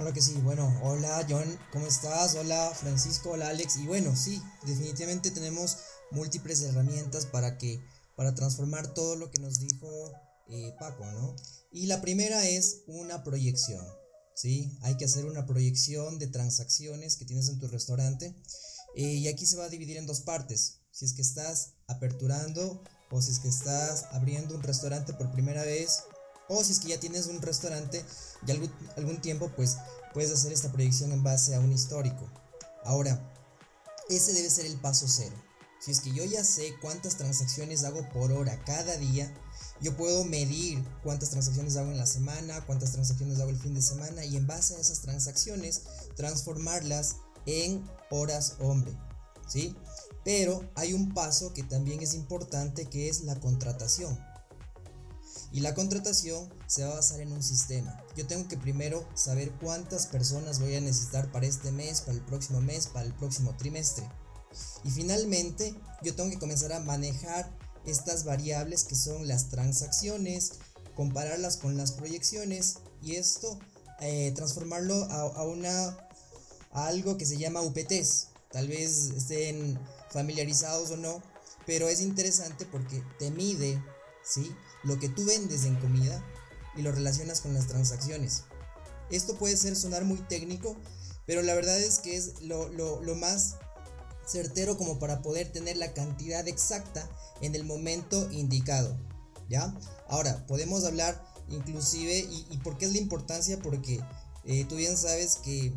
Claro 0.00 0.14
que 0.14 0.22
sí, 0.22 0.32
bueno, 0.40 0.80
hola 0.82 1.26
John, 1.28 1.58
¿cómo 1.72 1.86
estás? 1.86 2.34
Hola 2.34 2.72
Francisco, 2.74 3.32
hola 3.32 3.48
Alex. 3.48 3.76
Y 3.76 3.86
bueno, 3.86 4.16
sí, 4.16 4.40
definitivamente 4.64 5.30
tenemos 5.30 5.76
múltiples 6.10 6.62
herramientas 6.62 7.26
para 7.26 7.58
que, 7.58 7.84
para 8.16 8.34
transformar 8.34 8.94
todo 8.94 9.14
lo 9.16 9.30
que 9.30 9.42
nos 9.42 9.60
dijo 9.60 9.86
eh, 10.48 10.74
Paco, 10.78 11.04
¿no? 11.04 11.36
Y 11.70 11.84
la 11.84 12.00
primera 12.00 12.48
es 12.48 12.78
una 12.86 13.22
proyección, 13.22 13.84
¿sí? 14.34 14.72
Hay 14.80 14.96
que 14.96 15.04
hacer 15.04 15.26
una 15.26 15.44
proyección 15.44 16.18
de 16.18 16.28
transacciones 16.28 17.16
que 17.16 17.26
tienes 17.26 17.50
en 17.50 17.58
tu 17.58 17.68
restaurante. 17.68 18.34
Eh, 18.96 19.02
y 19.02 19.28
aquí 19.28 19.44
se 19.44 19.58
va 19.58 19.66
a 19.66 19.68
dividir 19.68 19.98
en 19.98 20.06
dos 20.06 20.22
partes. 20.22 20.78
Si 20.92 21.04
es 21.04 21.12
que 21.12 21.20
estás 21.20 21.74
aperturando 21.88 22.82
o 23.10 23.20
si 23.20 23.32
es 23.32 23.38
que 23.38 23.48
estás 23.48 24.06
abriendo 24.12 24.54
un 24.54 24.62
restaurante 24.62 25.12
por 25.12 25.30
primera 25.30 25.62
vez 25.62 26.04
o 26.50 26.64
si 26.64 26.72
es 26.72 26.80
que 26.80 26.88
ya 26.88 27.00
tienes 27.00 27.28
un 27.28 27.40
restaurante 27.40 28.04
ya 28.44 28.54
algún, 28.54 28.72
algún 28.96 29.20
tiempo, 29.20 29.50
pues 29.54 29.76
puedes 30.12 30.32
hacer 30.32 30.52
esta 30.52 30.72
proyección 30.72 31.12
en 31.12 31.22
base 31.22 31.54
a 31.54 31.60
un 31.60 31.72
histórico. 31.72 32.28
Ahora, 32.84 33.32
ese 34.08 34.32
debe 34.32 34.50
ser 34.50 34.66
el 34.66 34.76
paso 34.76 35.06
cero. 35.08 35.36
Si 35.80 35.92
es 35.92 36.00
que 36.00 36.12
yo 36.12 36.24
ya 36.24 36.42
sé 36.44 36.74
cuántas 36.82 37.16
transacciones 37.16 37.84
hago 37.84 38.06
por 38.10 38.32
hora 38.32 38.62
cada 38.64 38.96
día, 38.96 39.32
yo 39.80 39.96
puedo 39.96 40.24
medir 40.24 40.84
cuántas 41.02 41.30
transacciones 41.30 41.76
hago 41.76 41.90
en 41.90 41.98
la 41.98 42.06
semana, 42.06 42.66
cuántas 42.66 42.92
transacciones 42.92 43.38
hago 43.38 43.50
el 43.50 43.58
fin 43.58 43.74
de 43.74 43.80
semana 43.80 44.24
y 44.24 44.36
en 44.36 44.46
base 44.46 44.74
a 44.74 44.80
esas 44.80 45.00
transacciones 45.00 45.82
transformarlas 46.16 47.16
en 47.46 47.88
horas 48.10 48.56
hombre, 48.58 48.92
¿sí? 49.48 49.74
Pero 50.24 50.68
hay 50.74 50.92
un 50.92 51.14
paso 51.14 51.54
que 51.54 51.62
también 51.62 52.02
es 52.02 52.14
importante 52.14 52.86
que 52.86 53.08
es 53.08 53.22
la 53.22 53.38
contratación. 53.40 54.18
Y 55.52 55.60
la 55.60 55.74
contratación 55.74 56.48
se 56.66 56.84
va 56.84 56.92
a 56.92 56.96
basar 56.96 57.20
en 57.20 57.32
un 57.32 57.42
sistema. 57.42 58.00
Yo 58.16 58.26
tengo 58.26 58.46
que 58.48 58.56
primero 58.56 59.06
saber 59.14 59.50
cuántas 59.60 60.06
personas 60.06 60.60
voy 60.60 60.76
a 60.76 60.80
necesitar 60.80 61.32
para 61.32 61.46
este 61.46 61.72
mes, 61.72 62.02
para 62.02 62.12
el 62.12 62.24
próximo 62.24 62.60
mes, 62.60 62.86
para 62.86 63.06
el 63.06 63.14
próximo 63.14 63.56
trimestre. 63.56 64.08
Y 64.84 64.90
finalmente 64.90 65.74
yo 66.02 66.14
tengo 66.14 66.30
que 66.30 66.38
comenzar 66.38 66.72
a 66.72 66.80
manejar 66.80 67.50
estas 67.84 68.24
variables 68.24 68.84
que 68.84 68.94
son 68.94 69.26
las 69.26 69.48
transacciones, 69.48 70.52
compararlas 70.94 71.56
con 71.56 71.76
las 71.76 71.92
proyecciones 71.92 72.76
y 73.02 73.16
esto 73.16 73.58
eh, 74.00 74.32
transformarlo 74.34 75.04
a, 75.10 75.44
una, 75.44 75.96
a 76.72 76.86
algo 76.86 77.16
que 77.16 77.26
se 77.26 77.38
llama 77.38 77.60
UPTs. 77.62 78.28
tal 78.50 78.68
vez 78.68 79.10
estén 79.16 79.78
familiarizados 80.10 80.90
o 80.90 80.96
no, 80.96 81.22
pero 81.66 81.88
es 81.88 82.00
interesante 82.00 82.66
porque 82.66 83.02
te 83.18 83.30
mide, 83.30 83.82
¿sí? 84.30 84.54
Lo 84.84 84.98
que 84.98 85.08
tú 85.08 85.24
vendes 85.24 85.64
en 85.64 85.76
comida 85.76 86.24
y 86.76 86.82
lo 86.82 86.92
relacionas 86.92 87.40
con 87.40 87.52
las 87.52 87.66
transacciones. 87.66 88.44
Esto 89.10 89.36
puede 89.36 89.56
ser 89.56 89.74
sonar 89.76 90.04
muy 90.04 90.18
técnico, 90.18 90.76
pero 91.26 91.42
la 91.42 91.54
verdad 91.54 91.78
es 91.80 91.98
que 91.98 92.16
es 92.16 92.40
lo, 92.42 92.70
más 93.16 93.56
certero 94.26 94.78
como 94.78 94.98
para 94.98 95.22
poder 95.22 95.50
tener 95.50 95.76
la 95.76 95.92
cantidad 95.92 96.46
exacta 96.46 97.08
en 97.40 97.54
el 97.54 97.64
momento 97.64 98.30
indicado. 98.30 98.96
¿Ya? 99.48 99.76
Ahora, 100.08 100.46
podemos 100.46 100.84
hablar 100.84 101.24
inclusive, 101.48 102.18
y, 102.50 102.56
por 102.58 102.78
qué 102.78 102.86
es 102.86 102.92
la 102.92 102.98
importancia, 102.98 103.58
porque 103.58 104.00
eh, 104.44 104.64
tú 104.66 104.76
bien 104.76 104.96
sabes 104.96 105.36
que 105.36 105.74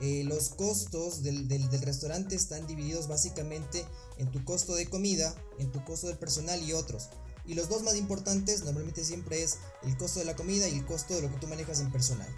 eh, 0.00 0.22
los 0.24 0.50
costos 0.50 1.24
del, 1.24 1.48
del, 1.48 1.68
restaurante 1.82 2.36
están 2.36 2.68
divididos 2.68 3.08
básicamente 3.08 3.84
en 4.18 4.30
tu 4.30 4.44
costo 4.44 4.76
de 4.76 4.86
comida, 4.88 5.34
en 5.58 5.72
tu 5.72 5.84
costo 5.84 6.06
de 6.06 6.14
personal 6.14 6.62
y 6.62 6.72
otros. 6.72 7.08
Y 7.46 7.54
los 7.54 7.68
dos 7.68 7.82
más 7.82 7.94
importantes 7.94 8.64
normalmente 8.64 9.04
siempre 9.04 9.42
es 9.42 9.58
el 9.84 9.96
costo 9.96 10.18
de 10.18 10.26
la 10.26 10.36
comida 10.36 10.68
y 10.68 10.78
el 10.78 10.86
costo 10.86 11.14
de 11.14 11.22
lo 11.22 11.30
que 11.30 11.38
tú 11.38 11.46
manejas 11.46 11.80
en 11.80 11.92
personal. 11.92 12.28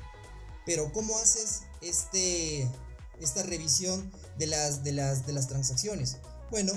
Pero 0.66 0.92
¿cómo 0.92 1.16
haces 1.18 1.62
este, 1.80 2.68
esta 3.20 3.42
revisión 3.42 4.12
de 4.38 4.46
las, 4.48 4.84
de 4.84 4.92
las, 4.92 5.26
de 5.26 5.32
las 5.32 5.48
transacciones? 5.48 6.18
Bueno, 6.50 6.72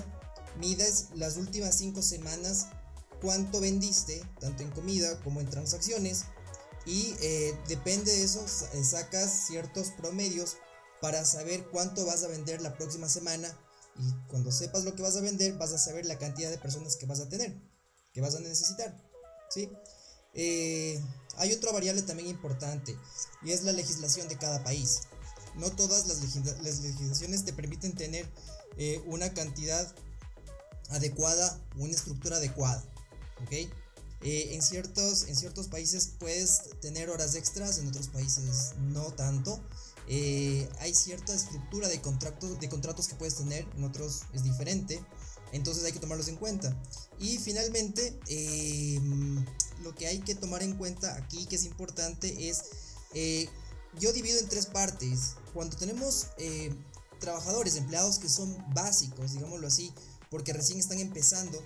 mides 0.60 1.08
las 1.16 1.38
últimas 1.38 1.76
5 1.76 2.02
semanas 2.02 2.68
cuánto 3.22 3.62
vendiste, 3.62 4.22
tanto 4.40 4.64
en 4.64 4.72
comida 4.72 5.20
como 5.22 5.40
en 5.40 5.50
transacciones. 5.50 6.26
Y 6.86 7.16
eh, 7.22 7.56
depende 7.68 8.12
de 8.12 8.24
eso, 8.24 8.44
eh, 8.74 8.84
sacas 8.84 9.46
ciertos 9.48 9.92
promedios 9.92 10.58
para 11.00 11.24
saber 11.26 11.68
cuánto 11.70 12.06
vas 12.06 12.24
a 12.24 12.28
vender 12.28 12.62
la 12.62 12.76
próxima 12.76 13.08
semana. 13.08 13.48
Y 14.00 14.12
cuando 14.28 14.52
sepas 14.52 14.84
lo 14.84 14.96
que 14.96 15.04
vas 15.04 15.16
a 15.16 15.22
vender, 15.22 15.58
vas 15.58 15.74
a 15.74 15.78
saber 15.78 16.06
la 16.06 16.18
cantidad 16.18 16.50
de 16.50 16.58
personas 16.58 16.96
que 16.96 17.06
vas 17.06 17.20
a 17.20 17.30
tener, 17.30 17.56
que 18.14 18.22
vas 18.22 18.36
a 18.36 18.40
necesitar. 18.40 18.96
¿sí? 19.50 19.70
Eh, 20.34 21.02
hay 21.38 21.54
otra 21.54 21.72
variable 21.72 22.02
también 22.02 22.30
importante 22.30 22.98
y 23.44 23.52
es 23.52 23.64
la 23.64 23.72
legislación 23.72 24.28
de 24.28 24.38
cada 24.38 24.64
país. 24.64 25.02
No 25.56 25.70
todas 25.72 26.08
las, 26.08 26.22
legislaciones 26.22 27.44
te 27.44 27.54
permiten 27.54 27.94
tener 27.94 28.26
una 29.06 29.34
cantidad 29.34 29.94
adecuada, 30.92 31.60
una 31.76 31.92
estructura 31.92 32.38
adecuada. 32.38 32.84
¿ok? 33.44 33.70
Eh, 34.24 34.54
en, 34.54 34.62
ciertos, 34.62 35.28
en 35.28 35.36
ciertos 35.36 35.68
países 35.68 36.12
puedes 36.20 36.80
tener 36.80 37.10
horas 37.10 37.34
extras, 37.34 37.80
en 37.80 37.88
otros 37.88 38.08
países 38.10 38.74
no 38.78 39.12
tanto. 39.14 39.60
Eh, 40.08 40.70
hay 40.80 40.94
cierta 40.94 41.34
estructura 41.34 41.88
de 41.88 42.02
contratos, 42.02 42.60
de 42.60 42.70
contratos 42.70 43.08
que 43.08 43.16
puedes 43.16 43.36
tener, 43.36 43.68
en 43.76 43.84
otros 43.84 44.24
es 44.34 44.44
diferente. 44.44 45.04
Entonces 45.52 45.84
hay 45.84 45.92
que 45.92 46.00
tomarlos 46.00 46.28
en 46.28 46.38
cuenta. 46.38 46.76
Y 47.20 47.38
finalmente, 47.38 48.18
em, 48.28 49.46
lo 49.84 49.94
que 49.96 50.08
hay 50.08 50.20
que 50.20 50.36
tomar 50.36 50.64
en 50.64 50.76
cuenta 50.76 51.16
aquí, 51.16 51.46
que 51.46 51.56
es 51.56 51.66
importante, 51.66 52.50
es, 52.50 52.62
eh, 53.14 53.48
yo 54.00 54.14
divido 54.14 54.40
en 54.40 54.48
tres 54.48 54.66
partes. 54.66 55.36
Cuando 55.54 55.76
tenemos 55.76 56.28
trabajadores, 57.20 57.76
empleados 57.76 58.18
que 58.18 58.28
son 58.28 58.58
básicos, 58.74 59.34
digámoslo 59.34 59.68
así, 59.68 59.94
porque 60.30 60.54
recién 60.54 60.80
están 60.80 61.00
empezando, 61.00 61.62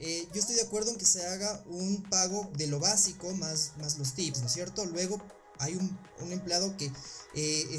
eh, 0.00 0.28
yo 0.32 0.40
estoy 0.40 0.56
de 0.56 0.62
acuerdo 0.62 0.90
en 0.90 0.96
que 0.96 1.06
se 1.06 1.24
haga 1.26 1.62
un 1.66 2.02
pago 2.02 2.50
de 2.56 2.66
lo 2.66 2.80
básico 2.80 3.32
más, 3.34 3.72
más 3.78 3.96
los 3.98 4.14
tips, 4.14 4.40
¿no 4.40 4.46
es 4.46 4.52
cierto? 4.52 4.84
Luego 4.86 5.22
hay 5.58 5.76
un, 5.76 5.98
empleado 6.32 6.76
que 6.76 6.90
eh, 7.34 7.78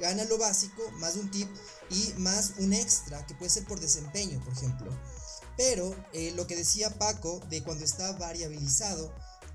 gana 0.00 0.24
lo 0.24 0.38
básico 0.38 0.90
más 0.92 1.16
un 1.16 1.30
tip 1.30 1.48
y 1.90 2.12
más 2.18 2.54
un 2.58 2.72
extra 2.72 3.24
que 3.26 3.34
puede 3.34 3.50
ser 3.50 3.64
por 3.64 3.80
desempeño, 3.80 4.42
por 4.44 4.52
ejemplo. 4.52 4.90
Pero 5.56 5.94
eh, 6.12 6.32
lo 6.32 6.46
que 6.46 6.56
decía 6.56 6.98
Paco 6.98 7.40
de 7.48 7.62
cuando 7.62 7.84
está 7.84 8.12
variabilizado 8.12 9.12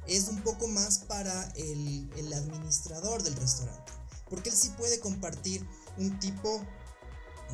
es 0.08 0.28
un 0.28 0.42
poco 0.42 0.68
más 0.68 1.00
para 1.00 1.44
el, 1.56 2.10
el 2.18 2.34
administrador 2.34 3.22
del 3.24 3.36
restaurante. 3.36 3.92
Porque 4.30 4.50
él 4.50 4.56
sí 4.56 4.70
puede 4.78 5.00
compartir 5.00 5.68
un 5.98 6.20
tipo 6.20 6.66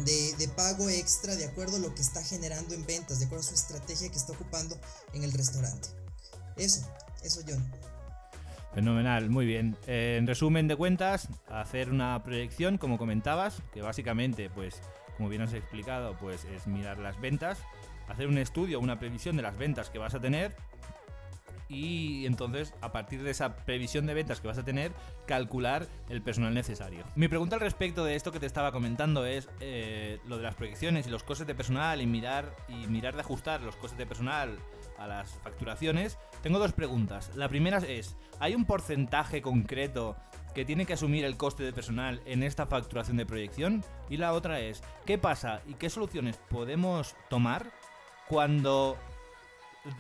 de, 0.05 0.49
pago 0.55 0.89
extra 0.89 1.35
de 1.35 1.45
acuerdo 1.45 1.77
a 1.77 1.79
lo 1.79 1.93
que 1.93 2.01
está 2.01 2.23
generando 2.23 2.75
en 2.75 2.85
ventas, 2.85 3.19
de 3.19 3.25
acuerdo 3.25 3.45
a 3.45 3.49
su 3.49 3.55
estrategia 3.55 4.09
que 4.09 4.17
está 4.17 4.33
ocupando 4.33 4.79
en 5.13 5.23
el 5.23 5.31
restaurante. 5.31 5.89
Eso, 6.55 6.81
eso 7.23 7.41
John. 7.47 7.71
Fenomenal, 8.77 9.31
muy 9.31 9.47
bien. 9.47 9.75
en 9.87 10.27
resumen 10.27 10.67
de 10.67 10.75
cuentas, 10.75 11.29
hacer 11.49 11.89
una 11.89 12.21
proyección, 12.21 12.77
como 12.77 12.99
comentabas, 12.99 13.63
que 13.73 13.81
básicamente, 13.81 14.51
pues, 14.51 14.83
como 15.17 15.29
bien 15.29 15.41
has 15.41 15.53
explicado, 15.55 16.15
pues 16.19 16.45
es 16.45 16.67
mirar 16.67 16.99
las 16.99 17.19
ventas, 17.19 17.59
hacer 18.07 18.27
un 18.27 18.37
estudio, 18.37 18.79
una 18.79 18.99
previsión 18.99 19.35
de 19.35 19.41
las 19.41 19.57
ventas 19.57 19.89
que 19.89 19.97
vas 19.97 20.13
a 20.13 20.19
tener 20.19 20.55
y 21.69 22.27
entonces 22.27 22.71
a 22.81 22.91
partir 22.91 23.23
de 23.23 23.31
esa 23.31 23.55
previsión 23.55 24.05
de 24.05 24.13
ventas 24.13 24.41
que 24.41 24.47
vas 24.47 24.59
a 24.59 24.63
tener, 24.63 24.91
calcular 25.25 25.87
el 26.07 26.21
personal 26.21 26.53
necesario. 26.53 27.03
Mi 27.15 27.27
pregunta 27.27 27.55
al 27.55 27.61
respecto 27.61 28.05
de 28.05 28.15
esto 28.15 28.31
que 28.31 28.39
te 28.39 28.45
estaba 28.45 28.71
comentando 28.71 29.25
es 29.25 29.49
eh, 29.59 30.19
lo 30.27 30.37
de 30.37 30.43
las 30.43 30.53
proyecciones 30.53 31.07
y 31.07 31.09
los 31.09 31.23
costes 31.23 31.47
de 31.47 31.55
personal 31.55 31.99
y 31.99 32.05
mirar, 32.05 32.55
y 32.69 32.85
mirar 32.85 33.15
de 33.15 33.21
ajustar 33.21 33.61
los 33.61 33.75
costes 33.75 33.97
de 33.97 34.05
personal 34.05 34.59
a 34.97 35.07
las 35.07 35.31
facturaciones. 35.39 36.17
Tengo 36.41 36.59
dos 36.59 36.73
preguntas. 36.73 37.31
La 37.35 37.49
primera 37.49 37.77
es, 37.77 38.15
¿hay 38.39 38.55
un 38.55 38.65
porcentaje 38.65 39.41
concreto 39.41 40.15
que 40.53 40.65
tiene 40.65 40.85
que 40.85 40.93
asumir 40.93 41.25
el 41.25 41.37
coste 41.37 41.63
de 41.63 41.73
personal 41.73 42.21
en 42.25 42.43
esta 42.43 42.65
facturación 42.65 43.17
de 43.17 43.25
proyección? 43.25 43.83
Y 44.09 44.17
la 44.17 44.33
otra 44.33 44.59
es, 44.59 44.83
¿qué 45.05 45.17
pasa 45.17 45.61
y 45.67 45.73
qué 45.75 45.89
soluciones 45.89 46.37
podemos 46.49 47.15
tomar 47.29 47.71
cuando 48.27 48.97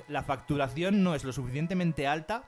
la 0.07 0.23
facturación 0.23 1.03
no 1.03 1.15
es 1.15 1.23
lo 1.23 1.33
suficientemente 1.33 2.07
alta 2.07 2.43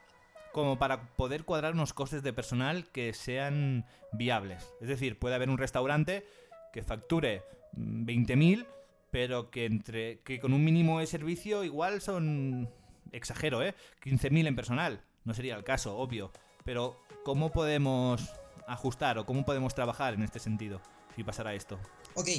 como 0.52 0.78
para 0.80 1.02
poder 1.16 1.46
cuadrar 1.46 1.74
unos 1.74 1.94
costes 1.94 2.24
de 2.24 2.34
personal 2.34 2.88
que 2.92 3.14
sean 3.14 3.86
viables. 4.12 4.74
Es 4.82 4.88
decir, 4.88 5.20
puede 5.20 5.36
haber 5.36 5.50
un 5.50 5.58
restaurante 5.58 6.26
que 6.74 6.82
facture 6.82 7.44
20.000, 7.76 8.66
pero 9.12 9.50
que 9.50 9.66
entre 9.66 10.20
que 10.22 10.40
con 10.40 10.54
un 10.54 10.64
mínimo 10.64 11.00
de 11.00 11.08
servicio 11.08 11.64
igual 11.64 12.02
son 12.02 12.70
exagero, 13.12 13.64
¿eh? 13.64 13.76
15.000 14.04 14.48
en 14.48 14.56
personal. 14.56 15.02
No 15.26 15.34
sería 15.34 15.56
el 15.56 15.64
caso, 15.64 15.98
obvio, 15.98 16.32
pero 16.64 17.02
¿cómo 17.24 17.52
podemos 17.52 18.30
ajustar 18.68 19.18
o 19.18 19.26
cómo 19.26 19.46
podemos 19.46 19.74
trabajar 19.76 20.14
en 20.14 20.24
este 20.24 20.40
sentido 20.40 20.82
si 21.16 21.24
pasara 21.24 21.54
esto? 21.54 21.80
Ok, 22.16 22.30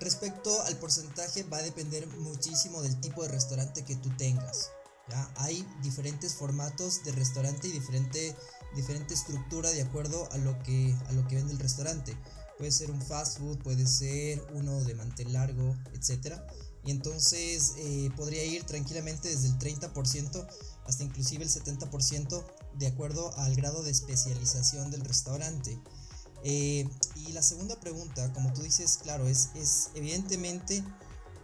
Respecto 0.00 0.62
al 0.62 0.76
porcentaje 0.76 1.42
va 1.42 1.58
a 1.58 1.62
depender 1.62 2.06
muchísimo 2.06 2.80
del 2.80 2.98
tipo 3.00 3.22
de 3.22 3.28
restaurante 3.28 3.84
que 3.84 3.96
tú 3.96 4.08
tengas. 4.16 4.72
¿ya? 5.10 5.30
Hay 5.36 5.66
diferentes 5.82 6.34
formatos 6.34 7.04
de 7.04 7.12
restaurante 7.12 7.68
y 7.68 7.72
diferente, 7.72 8.34
diferente 8.74 9.12
estructura 9.12 9.68
de 9.68 9.82
acuerdo 9.82 10.26
a 10.32 10.38
lo, 10.38 10.58
que, 10.62 10.94
a 11.08 11.12
lo 11.12 11.28
que 11.28 11.36
vende 11.36 11.52
el 11.52 11.58
restaurante. 11.58 12.16
Puede 12.60 12.72
ser 12.72 12.90
un 12.90 13.00
fast 13.00 13.38
food, 13.38 13.56
puede 13.62 13.86
ser 13.86 14.46
uno 14.52 14.84
de 14.84 14.94
mantel 14.94 15.32
largo, 15.32 15.74
etc. 15.94 16.34
Y 16.84 16.90
entonces 16.90 17.72
eh, 17.78 18.10
podría 18.18 18.44
ir 18.44 18.64
tranquilamente 18.64 19.30
desde 19.30 19.48
el 19.48 19.58
30% 19.58 20.46
hasta 20.84 21.02
inclusive 21.02 21.42
el 21.42 21.48
70% 21.48 22.44
de 22.74 22.86
acuerdo 22.86 23.34
al 23.38 23.56
grado 23.56 23.82
de 23.82 23.90
especialización 23.90 24.90
del 24.90 25.00
restaurante. 25.00 25.80
Eh, 26.44 26.86
y 27.16 27.32
la 27.32 27.42
segunda 27.42 27.80
pregunta, 27.80 28.30
como 28.34 28.52
tú 28.52 28.60
dices, 28.60 28.98
claro, 28.98 29.26
es, 29.26 29.48
es 29.54 29.88
evidentemente 29.94 30.84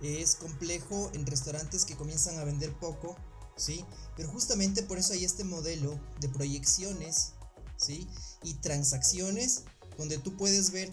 es 0.02 0.34
complejo 0.34 1.10
en 1.14 1.24
restaurantes 1.24 1.86
que 1.86 1.96
comienzan 1.96 2.38
a 2.38 2.44
vender 2.44 2.78
poco, 2.78 3.16
¿sí? 3.56 3.86
Pero 4.16 4.28
justamente 4.28 4.82
por 4.82 4.98
eso 4.98 5.14
hay 5.14 5.24
este 5.24 5.44
modelo 5.44 5.98
de 6.20 6.28
proyecciones, 6.28 7.32
¿sí? 7.78 8.06
Y 8.42 8.52
transacciones 8.60 9.64
donde 9.96 10.18
tú 10.18 10.36
puedes 10.36 10.70
ver 10.70 10.92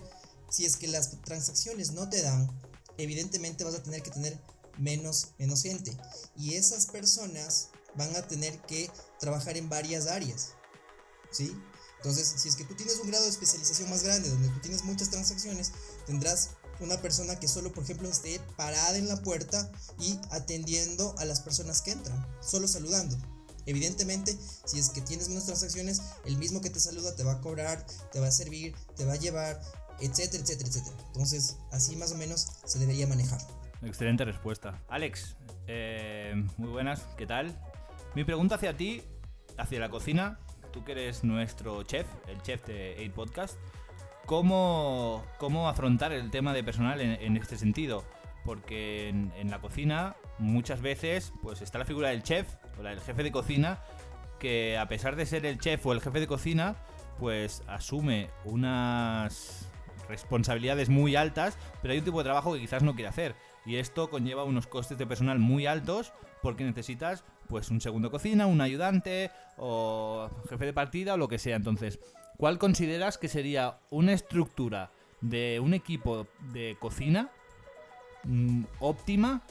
si 0.49 0.65
es 0.65 0.77
que 0.77 0.87
las 0.87 1.21
transacciones 1.21 1.91
no 1.91 2.09
te 2.09 2.21
dan, 2.21 2.49
evidentemente 2.97 3.63
vas 3.63 3.75
a 3.75 3.83
tener 3.83 4.03
que 4.03 4.11
tener 4.11 4.39
menos, 4.77 5.29
menos 5.37 5.63
gente. 5.63 5.95
Y 6.35 6.55
esas 6.55 6.85
personas 6.85 7.69
van 7.95 8.15
a 8.15 8.27
tener 8.27 8.59
que 8.61 8.89
trabajar 9.19 9.57
en 9.57 9.69
varias 9.69 10.07
áreas, 10.07 10.49
¿sí? 11.31 11.55
Entonces, 11.97 12.33
si 12.37 12.49
es 12.49 12.55
que 12.55 12.65
tú 12.65 12.75
tienes 12.75 12.99
un 12.99 13.07
grado 13.07 13.23
de 13.23 13.29
especialización 13.29 13.89
más 13.89 14.03
grande, 14.03 14.29
donde 14.29 14.49
tú 14.49 14.59
tienes 14.59 14.83
muchas 14.83 15.09
transacciones, 15.09 15.71
tendrás 16.05 16.49
una 16.81 17.01
persona 17.01 17.39
que 17.39 17.47
solo, 17.47 17.71
por 17.71 17.83
ejemplo, 17.83 18.09
esté 18.09 18.41
parada 18.57 18.97
en 18.97 19.07
la 19.07 19.21
puerta 19.21 19.71
y 19.99 20.19
atendiendo 20.31 21.15
a 21.17 21.25
las 21.25 21.39
personas 21.39 21.81
que 21.81 21.91
entran, 21.91 22.27
solo 22.41 22.67
saludando. 22.67 23.17
Evidentemente, 23.65 24.37
si 24.65 24.79
es 24.79 24.89
que 24.89 25.01
tienes 25.01 25.29
menos 25.29 25.45
transacciones, 25.45 26.01
el 26.25 26.37
mismo 26.37 26.61
que 26.61 26.69
te 26.69 26.79
saluda 26.79 27.15
te 27.15 27.23
va 27.23 27.33
a 27.33 27.41
cobrar, 27.41 27.85
te 28.11 28.19
va 28.19 28.27
a 28.27 28.31
servir, 28.31 28.75
te 28.95 29.05
va 29.05 29.13
a 29.13 29.17
llevar, 29.17 29.59
etcétera, 29.99 30.43
etcétera, 30.43 30.69
etcétera. 30.69 30.95
Entonces, 31.07 31.57
así 31.71 31.95
más 31.95 32.11
o 32.11 32.17
menos 32.17 32.47
se 32.65 32.79
debería 32.79 33.07
manejar. 33.07 33.39
Excelente 33.81 34.25
respuesta. 34.25 34.81
Alex, 34.89 35.35
eh, 35.67 36.33
muy 36.57 36.69
buenas, 36.69 37.07
¿qué 37.17 37.25
tal? 37.25 37.57
Mi 38.15 38.23
pregunta 38.23 38.55
hacia 38.55 38.75
ti, 38.75 39.03
hacia 39.57 39.79
la 39.79 39.89
cocina, 39.89 40.39
tú 40.71 40.83
que 40.83 40.93
eres 40.93 41.23
nuestro 41.23 41.83
chef, 41.83 42.07
el 42.27 42.41
chef 42.41 42.65
de 42.67 42.95
8 42.99 43.13
Podcast, 43.13 43.57
¿cómo, 44.25 45.23
cómo 45.37 45.69
afrontar 45.69 46.11
el 46.11 46.31
tema 46.31 46.53
de 46.53 46.63
personal 46.63 47.01
en, 47.01 47.37
este 47.37 47.57
sentido? 47.57 48.03
Porque 48.45 49.09
en, 49.09 49.31
en, 49.37 49.49
la 49.49 49.61
cocina 49.61 50.15
muchas 50.37 50.81
veces 50.81 51.31
pues 51.41 51.61
está 51.61 51.77
la 51.79 51.85
figura 51.85 52.09
del 52.09 52.23
chef 52.23 52.47
o 52.79 52.83
la 52.83 52.95
jefe 52.97 53.23
de 53.23 53.31
cocina 53.31 53.79
que 54.39 54.77
a 54.77 54.87
pesar 54.87 55.15
de 55.15 55.25
ser 55.25 55.45
el 55.45 55.59
chef 55.59 55.85
o 55.85 55.93
el 55.93 56.01
jefe 56.01 56.19
de 56.19 56.27
cocina 56.27 56.75
pues 57.19 57.63
asume 57.67 58.29
unas 58.43 59.69
responsabilidades 60.09 60.89
muy 60.89 61.15
altas, 61.15 61.57
pero 61.81 61.93
hay 61.93 61.99
un 61.99 62.05
tipo 62.05 62.17
de 62.17 62.25
trabajo 62.25 62.53
que 62.53 62.59
quizás 62.59 62.83
no 62.83 62.95
quiere 62.95 63.09
hacer. 63.09 63.35
Y 63.65 63.77
esto 63.77 64.09
conlleva 64.09 64.43
unos 64.43 64.67
costes 64.67 64.97
de 64.97 65.07
personal 65.07 65.39
muy 65.39 65.65
altos 65.65 66.11
porque 66.41 66.65
necesitas 66.65 67.23
pues 67.47 67.69
un 67.69 67.79
segundo 67.79 68.11
cocina, 68.11 68.45
un 68.45 68.61
ayudante 68.61 69.31
o 69.57 70.29
jefe 70.49 70.65
de 70.65 70.73
partida 70.73 71.13
o 71.13 71.17
lo 71.17 71.27
que 71.27 71.39
sea. 71.39 71.55
Entonces, 71.55 71.99
¿cuál 72.37 72.57
consideras 72.57 73.17
que 73.17 73.29
sería 73.29 73.77
una 73.89 74.13
estructura 74.13 74.91
de 75.21 75.61
un 75.61 75.73
equipo 75.73 76.27
de 76.51 76.75
cocina 76.79 77.29
mm, 78.23 78.63
óptima 78.79 79.41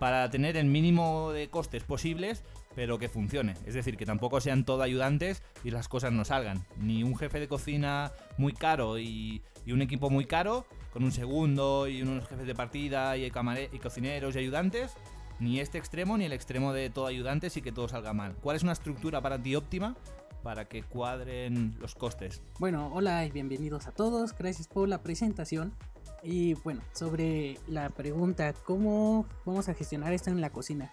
para 0.00 0.28
tener 0.30 0.56
el 0.56 0.66
mínimo 0.66 1.30
de 1.30 1.48
costes 1.50 1.84
posibles 1.84 2.42
pero 2.74 2.98
que 2.98 3.08
funcione. 3.08 3.54
Es 3.66 3.74
decir, 3.74 3.96
que 3.96 4.06
tampoco 4.06 4.40
sean 4.40 4.64
todo 4.64 4.82
ayudantes 4.82 5.42
y 5.64 5.70
las 5.70 5.88
cosas 5.88 6.12
no 6.12 6.24
salgan. 6.24 6.64
Ni 6.78 7.02
un 7.02 7.16
jefe 7.16 7.40
de 7.40 7.48
cocina 7.48 8.12
muy 8.38 8.52
caro 8.52 8.98
y, 8.98 9.42
un 9.66 9.82
equipo 9.82 10.10
muy 10.10 10.24
caro, 10.24 10.66
con 10.92 11.04
un 11.04 11.12
segundo 11.12 11.86
y 11.86 12.02
unos 12.02 12.26
jefes 12.26 12.44
de 12.44 12.54
partida 12.56 13.16
y, 13.16 13.24
y 13.24 13.78
cocineros 13.78 14.34
y 14.34 14.38
ayudantes, 14.40 14.96
ni 15.38 15.60
este 15.60 15.78
extremo 15.78 16.18
ni 16.18 16.24
el 16.24 16.32
extremo 16.32 16.72
de 16.72 16.90
todo 16.90 17.06
ayudantes 17.06 17.56
y 17.56 17.62
que 17.62 17.70
todo 17.70 17.88
salga 17.88 18.12
mal. 18.12 18.34
¿Cuál 18.40 18.56
es 18.56 18.64
una 18.64 18.72
estructura 18.72 19.20
para 19.20 19.40
ti 19.40 19.54
óptima 19.54 19.96
para 20.42 20.64
que 20.64 20.82
cuadren 20.82 21.76
los 21.78 21.94
costes? 21.94 22.42
Bueno, 22.58 22.90
hola 22.92 23.24
y 23.26 23.30
bienvenidos 23.30 23.86
a 23.86 23.92
todos. 23.92 24.36
Gracias 24.36 24.66
por 24.66 24.88
la 24.88 25.02
presentación. 25.02 25.72
Y 26.22 26.54
bueno, 26.54 26.82
sobre 26.92 27.58
la 27.66 27.88
pregunta, 27.90 28.52
¿cómo 28.64 29.26
vamos 29.46 29.68
a 29.68 29.74
gestionar 29.74 30.12
esto 30.12 30.30
en 30.30 30.40
la 30.40 30.50
cocina? 30.50 30.92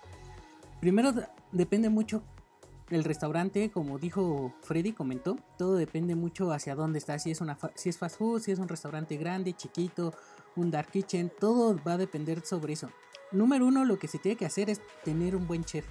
Primero 0.80 1.14
depende 1.52 1.90
mucho 1.90 2.24
el 2.90 3.04
restaurante, 3.04 3.70
como 3.70 4.00
dijo 4.00 4.54
Freddy, 4.62 4.94
comentó, 4.94 5.38
todo 5.58 5.76
depende 5.76 6.16
mucho 6.16 6.52
hacia 6.52 6.76
dónde 6.76 7.00
está, 7.00 7.20
si 7.20 7.32
es, 7.32 7.42
una 7.42 7.58
si 7.76 7.90
es 7.90 7.98
fast 7.98 8.18
food, 8.18 8.42
si 8.42 8.52
es 8.52 8.60
un 8.60 8.70
restaurante 8.70 9.18
grande, 9.18 9.54
chiquito, 9.54 10.14
un 10.56 10.72
dark 10.72 10.90
kitchen, 10.90 11.32
todo 11.40 11.78
va 11.86 11.94
a 11.94 11.98
depender 11.98 12.46
sobre 12.46 12.74
eso. 12.74 12.90
Número 13.32 13.66
uno, 13.68 13.84
lo 13.84 14.00
que 14.00 14.08
se 14.08 14.20
tiene 14.20 14.38
que 14.38 14.46
hacer 14.46 14.70
es 14.70 14.82
tener 15.04 15.36
un 15.36 15.48
buen 15.48 15.66
chef. 15.66 15.86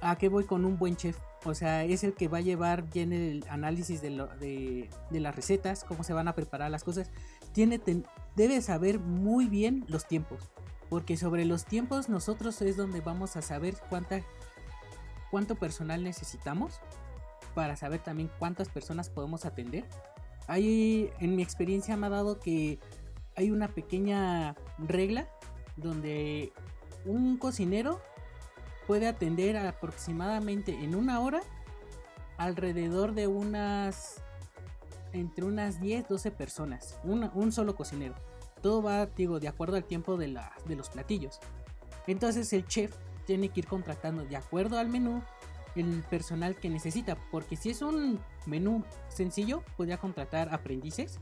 ¿A 0.00 0.16
qué 0.16 0.28
voy 0.28 0.44
con 0.44 0.64
un 0.64 0.78
buen 0.78 0.96
chef? 0.96 1.18
O 1.44 1.54
sea, 1.54 1.84
es 1.84 2.04
el 2.04 2.14
que 2.14 2.28
va 2.28 2.38
a 2.38 2.42
llevar 2.42 2.88
bien 2.90 3.12
el 3.12 3.44
análisis 3.48 4.00
de, 4.00 4.10
las 5.10 5.36
recetas, 5.36 5.84
cómo 5.84 6.04
se 6.04 6.12
van 6.12 6.28
a 6.28 6.34
preparar 6.34 6.70
las 6.70 6.84
cosas. 6.84 7.10
Tiene, 7.52 7.80
debe 8.36 8.62
saber 8.62 9.00
muy 9.00 9.46
bien 9.46 9.84
los 9.88 10.06
tiempos. 10.06 10.40
Porque 10.88 11.16
sobre 11.16 11.44
los 11.44 11.64
tiempos 11.64 12.08
nosotros 12.08 12.60
es 12.62 12.76
donde 12.76 13.00
vamos 13.00 13.36
a 13.36 13.42
saber 13.42 13.76
cuánta, 13.88 14.22
cuánto 15.30 15.56
personal 15.56 16.04
necesitamos 16.04 16.80
para 17.54 17.76
saber 17.76 18.00
también 18.00 18.30
cuántas 18.38 18.68
personas 18.68 19.10
podemos 19.10 19.44
atender. 19.44 19.84
Hay, 20.46 21.10
en 21.18 21.34
mi 21.34 21.42
experiencia 21.42 21.96
me 21.96 22.06
ha 22.06 22.10
dado 22.10 22.38
que 22.38 22.78
hay 23.34 23.50
una 23.50 23.68
pequeña 23.68 24.54
regla 24.78 25.28
donde 25.76 26.52
un 27.04 27.36
cocinero 27.36 28.00
puede 28.86 29.08
atender 29.08 29.56
aproximadamente 29.56 30.72
en 30.72 30.94
una 30.94 31.20
hora 31.20 31.40
alrededor 32.38 33.14
de 33.14 33.26
unas 33.26 34.22
entre 35.12 35.44
unas 35.44 35.80
10 35.80 36.08
12 36.08 36.30
personas 36.30 36.98
un 37.04 37.52
solo 37.52 37.74
cocinero 37.74 38.14
todo 38.62 38.82
va, 38.82 39.06
digo, 39.06 39.40
de 39.40 39.48
acuerdo 39.48 39.76
al 39.76 39.84
tiempo 39.84 40.16
de, 40.16 40.28
la, 40.28 40.52
de 40.66 40.76
los 40.76 40.90
platillos. 40.90 41.40
Entonces 42.06 42.52
el 42.52 42.66
chef 42.66 42.94
tiene 43.26 43.48
que 43.48 43.60
ir 43.60 43.66
contratando 43.66 44.24
de 44.24 44.36
acuerdo 44.36 44.78
al 44.78 44.88
menú 44.88 45.22
el 45.74 46.02
personal 46.04 46.56
que 46.56 46.70
necesita. 46.70 47.16
Porque 47.30 47.56
si 47.56 47.70
es 47.70 47.82
un 47.82 48.18
menú 48.46 48.84
sencillo, 49.08 49.62
podría 49.76 49.98
contratar 49.98 50.52
aprendices. 50.52 51.18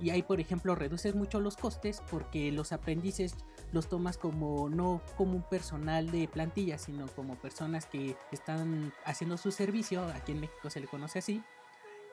Y 0.00 0.10
ahí, 0.10 0.22
por 0.22 0.40
ejemplo, 0.40 0.74
reduces 0.74 1.14
mucho 1.14 1.40
los 1.40 1.56
costes 1.56 2.02
porque 2.10 2.50
los 2.50 2.72
aprendices 2.72 3.36
los 3.70 3.88
tomas 3.88 4.18
como 4.18 4.68
no 4.68 5.00
como 5.16 5.36
un 5.36 5.42
personal 5.42 6.10
de 6.10 6.26
plantilla, 6.28 6.76
sino 6.76 7.06
como 7.06 7.36
personas 7.36 7.86
que 7.86 8.16
están 8.32 8.92
haciendo 9.04 9.36
su 9.36 9.52
servicio. 9.52 10.04
Aquí 10.14 10.32
en 10.32 10.40
México 10.40 10.70
se 10.70 10.80
le 10.80 10.88
conoce 10.88 11.20
así. 11.20 11.42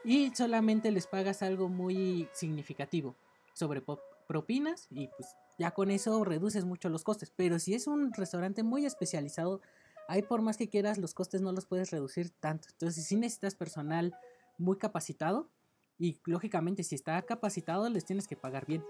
Y 0.03 0.33
solamente 0.35 0.91
les 0.91 1.07
pagas 1.07 1.41
algo 1.41 1.67
muy 1.67 2.29
significativo 2.31 3.15
sobre 3.53 3.81
propinas 4.29 4.85
y 4.91 5.07
pues 5.07 5.35
ya 5.57 5.71
con 5.71 5.89
eso 5.89 6.23
reduces 6.23 6.63
mucho 6.63 6.87
los 6.87 7.03
costes. 7.03 7.33
Pero 7.35 7.57
si 7.57 7.73
es 7.73 7.87
un 7.87 8.13
restaurante 8.13 8.61
muy 8.61 8.85
especializado, 8.85 9.59
ahí 10.07 10.21
por 10.21 10.43
más 10.43 10.55
que 10.55 10.69
quieras 10.69 10.99
los 10.99 11.15
costes 11.15 11.41
no 11.41 11.51
los 11.51 11.65
puedes 11.65 11.89
reducir 11.89 12.29
tanto. 12.29 12.67
Entonces 12.71 13.07
si 13.07 13.15
necesitas 13.15 13.55
personal 13.55 14.13
muy 14.59 14.77
capacitado 14.77 15.49
y 15.97 16.21
lógicamente 16.25 16.83
si 16.83 16.93
está 16.93 17.19
capacitado 17.23 17.89
les 17.89 18.05
tienes 18.05 18.27
que 18.27 18.35
pagar 18.35 18.67
bien. 18.67 18.85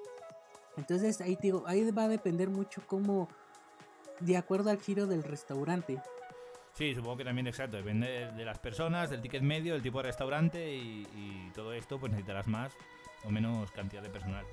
Entonces 0.75 1.21
ahí, 1.21 1.37
digo, 1.41 1.63
ahí 1.67 1.89
va 1.91 2.03
a 2.03 2.09
depender 2.09 2.49
mucho 2.49 2.83
cómo, 2.85 3.29
de 4.19 4.35
acuerdo 4.35 4.71
al 4.71 4.81
giro 4.81 5.07
del 5.07 5.23
restaurante. 5.23 6.01
Sí, 6.73 6.93
supongo 6.93 7.15
que 7.15 7.23
también, 7.23 7.47
exacto, 7.47 7.77
depende 7.77 8.29
de 8.33 8.45
las 8.45 8.59
personas, 8.59 9.09
del 9.09 9.21
ticket 9.21 9.41
medio, 9.41 9.73
del 9.73 9.81
tipo 9.81 9.99
de 9.99 10.03
restaurante 10.03 10.75
y, 10.75 11.07
y 11.15 11.51
todo 11.55 11.71
esto, 11.71 11.97
pues 11.97 12.11
necesitarás 12.11 12.47
más 12.47 12.73
o 13.23 13.31
menos 13.31 13.71
cantidad 13.71 14.01
de 14.01 14.09
personal. 14.09 14.45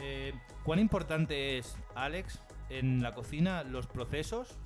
Eh, 0.00 0.32
¿Cuán 0.64 0.78
importante 0.78 1.58
es, 1.58 1.76
Alex, 1.94 2.40
en 2.70 3.02
la 3.02 3.12
cocina 3.12 3.62
los 3.62 3.86
procesos 3.86 4.56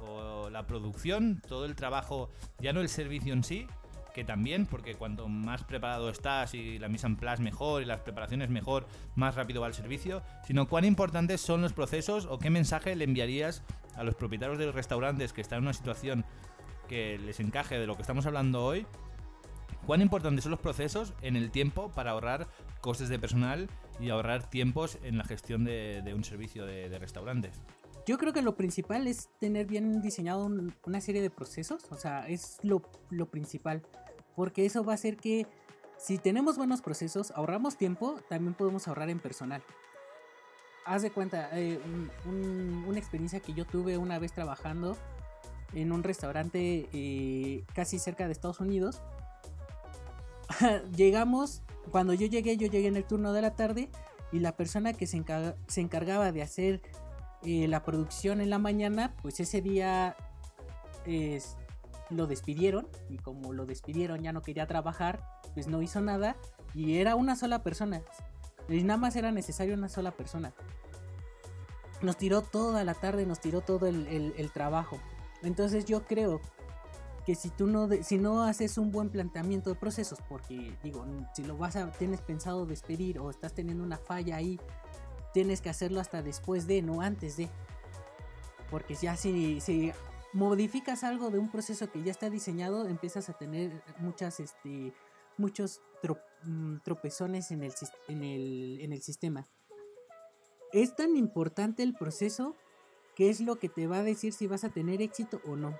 o 0.00 0.48
la 0.50 0.66
producción, 0.66 1.42
todo 1.46 1.64
el 1.64 1.74
trabajo, 1.74 2.30
ya 2.60 2.72
no 2.72 2.80
el 2.80 2.88
servicio 2.88 3.32
en 3.32 3.44
sí, 3.44 3.66
que 4.14 4.24
también, 4.24 4.66
porque 4.66 4.94
cuanto 4.94 5.28
más 5.28 5.64
preparado 5.64 6.08
estás 6.08 6.54
y 6.54 6.78
la 6.78 6.88
mise 6.88 7.06
en 7.06 7.16
place 7.16 7.42
mejor 7.42 7.82
y 7.82 7.84
las 7.84 8.00
preparaciones 8.00 8.50
mejor, 8.50 8.86
más 9.14 9.34
rápido 9.34 9.60
va 9.60 9.68
el 9.68 9.74
servicio, 9.74 10.22
sino 10.46 10.68
cuán 10.68 10.84
importantes 10.84 11.40
son 11.40 11.62
los 11.62 11.72
procesos 11.72 12.26
o 12.26 12.38
qué 12.38 12.50
mensaje 12.50 12.96
le 12.96 13.04
enviarías 13.04 13.62
a 13.94 14.04
los 14.04 14.14
propietarios 14.14 14.58
de 14.58 14.66
los 14.66 14.74
restaurantes 14.74 15.32
que 15.32 15.40
están 15.40 15.58
en 15.58 15.64
una 15.64 15.72
situación 15.72 16.24
que 16.88 17.18
les 17.18 17.38
encaje 17.38 17.78
de 17.78 17.86
lo 17.86 17.94
que 17.94 18.02
estamos 18.02 18.26
hablando 18.26 18.64
hoy. 18.64 18.86
¿Cuán 19.88 20.02
importantes 20.02 20.44
son 20.44 20.50
los 20.50 20.60
procesos 20.60 21.14
en 21.22 21.34
el 21.34 21.50
tiempo 21.50 21.90
para 21.92 22.10
ahorrar 22.10 22.46
costes 22.82 23.08
de 23.08 23.18
personal 23.18 23.70
y 23.98 24.10
ahorrar 24.10 24.50
tiempos 24.50 24.98
en 25.02 25.16
la 25.16 25.24
gestión 25.24 25.64
de, 25.64 26.12
un 26.14 26.24
servicio 26.24 26.66
de, 26.66 26.98
restaurantes. 26.98 27.62
Yo 28.06 28.18
creo 28.18 28.34
que 28.34 28.42
lo 28.42 28.54
principal 28.54 29.06
es 29.06 29.30
tener 29.40 29.64
bien 29.64 30.02
diseñado 30.02 30.46
una 30.84 31.00
serie 31.00 31.22
de 31.22 31.30
procesos, 31.30 31.86
o 31.90 31.96
sea, 31.96 32.28
es 32.28 32.58
lo, 32.62 32.82
principal, 33.30 33.80
porque 34.36 34.66
eso 34.66 34.84
va 34.84 34.92
a 34.92 34.94
hacer 34.96 35.16
que 35.16 35.46
si 35.96 36.18
tenemos 36.18 36.58
buenos 36.58 36.82
procesos, 36.82 37.30
ahorramos 37.30 37.78
tiempo, 37.78 38.20
también 38.28 38.52
podemos 38.52 38.88
ahorrar 38.88 39.08
en 39.08 39.20
personal. 39.20 39.62
Haz 40.84 41.00
de 41.00 41.10
cuenta, 41.10 41.48
eh, 41.58 41.80
una 42.26 42.98
experiencia 42.98 43.40
que 43.40 43.54
yo 43.54 43.64
tuve 43.64 43.96
una 43.96 44.18
vez 44.18 44.34
trabajando 44.34 44.98
en 45.72 45.92
un 45.92 46.02
restaurante 46.02 46.90
eh, 46.92 47.64
casi 47.74 47.98
cerca 47.98 48.26
de 48.26 48.32
Estados 48.32 48.60
Unidos. 48.60 49.00
Llegamos 50.96 51.62
cuando 51.90 52.12
yo 52.14 52.26
llegué, 52.26 52.56
yo 52.56 52.66
llegué 52.68 52.88
en 52.88 52.96
el 52.96 53.04
turno 53.04 53.32
de 53.32 53.42
la 53.42 53.54
tarde 53.54 53.90
y 54.32 54.40
la 54.40 54.56
persona 54.56 54.92
que 54.92 55.06
se, 55.06 55.16
encargaba 55.76 56.32
de 56.32 56.42
hacer 56.42 56.82
eh, 57.42 57.66
la 57.68 57.82
producción 57.82 58.40
en 58.40 58.50
la 58.50 58.58
mañana, 58.58 59.14
pues 59.22 59.40
ese 59.40 59.62
día 59.62 60.16
lo 62.10 62.26
despidieron 62.26 62.86
y 63.08 63.16
como 63.16 63.54
lo 63.54 63.64
despidieron 63.64 64.22
ya 64.22 64.32
no 64.32 64.42
quería 64.42 64.66
trabajar, 64.66 65.24
pues 65.54 65.68
no 65.68 65.80
hizo 65.80 66.02
nada 66.02 66.36
y 66.74 66.98
era 66.98 67.14
una 67.14 67.36
sola 67.36 67.62
persona. 67.62 68.02
Y 68.68 68.82
nada 68.82 68.98
más 68.98 69.16
era 69.16 69.32
necesario 69.32 69.74
una 69.74 69.88
sola 69.88 70.10
persona. 70.10 70.52
Nos 72.02 72.18
tiró 72.18 72.42
toda 72.42 72.84
la 72.84 72.92
tarde, 72.94 73.24
nos 73.24 73.40
tiró 73.40 73.62
todo 73.62 73.86
el 73.86 74.50
trabajo. 74.52 74.98
Entonces 75.42 75.86
yo 75.86 76.04
creo 76.04 76.40
que 77.28 77.34
si 77.34 77.50
tú 77.50 77.66
no, 77.66 77.90
si 78.00 78.16
no 78.16 78.42
haces 78.42 78.78
un 78.78 78.90
buen 78.90 79.10
planteamiento 79.10 79.68
de 79.68 79.76
procesos, 79.76 80.18
porque 80.30 80.78
digo, 80.82 81.04
si 81.34 81.44
lo 81.44 81.58
vas 81.58 81.76
a, 81.76 81.92
tienes 81.92 82.22
pensado 82.22 82.64
despedir 82.64 83.18
o 83.18 83.28
estás 83.28 83.52
teniendo 83.52 83.84
una 83.84 83.98
falla 83.98 84.36
ahí, 84.36 84.58
tienes 85.34 85.60
que 85.60 85.68
hacerlo 85.68 86.00
hasta 86.00 86.22
después 86.22 86.66
de, 86.66 86.80
no 86.80 87.02
antes 87.02 87.36
de. 87.36 87.50
Porque 88.70 88.94
ya 88.94 89.14
si, 89.14 89.60
si 89.60 89.92
modificas 90.32 91.04
algo 91.04 91.28
de 91.28 91.38
un 91.38 91.50
proceso 91.50 91.92
que 91.92 92.02
ya 92.02 92.12
está 92.12 92.30
diseñado, 92.30 92.88
empiezas 92.88 93.28
a 93.28 93.34
tener 93.34 93.82
muchas, 93.98 94.40
este, 94.40 94.94
muchos 95.36 95.82
mm, 96.44 96.76
tropezones 96.82 97.50
en 97.50 97.62
el, 97.62 97.74
en, 98.08 98.24
el, 98.24 98.78
en 98.80 98.92
el 98.94 99.02
sistema. 99.02 99.46
Es 100.72 100.96
tan 100.96 101.14
importante 101.14 101.82
el 101.82 101.92
proceso 101.92 102.56
que 103.14 103.28
es 103.28 103.42
lo 103.42 103.56
que 103.56 103.68
te 103.68 103.86
va 103.86 103.98
a 103.98 104.02
decir 104.02 104.32
si 104.32 104.46
vas 104.46 104.64
a 104.64 104.70
tener 104.70 105.02
éxito 105.02 105.42
o 105.46 105.56
no. 105.56 105.78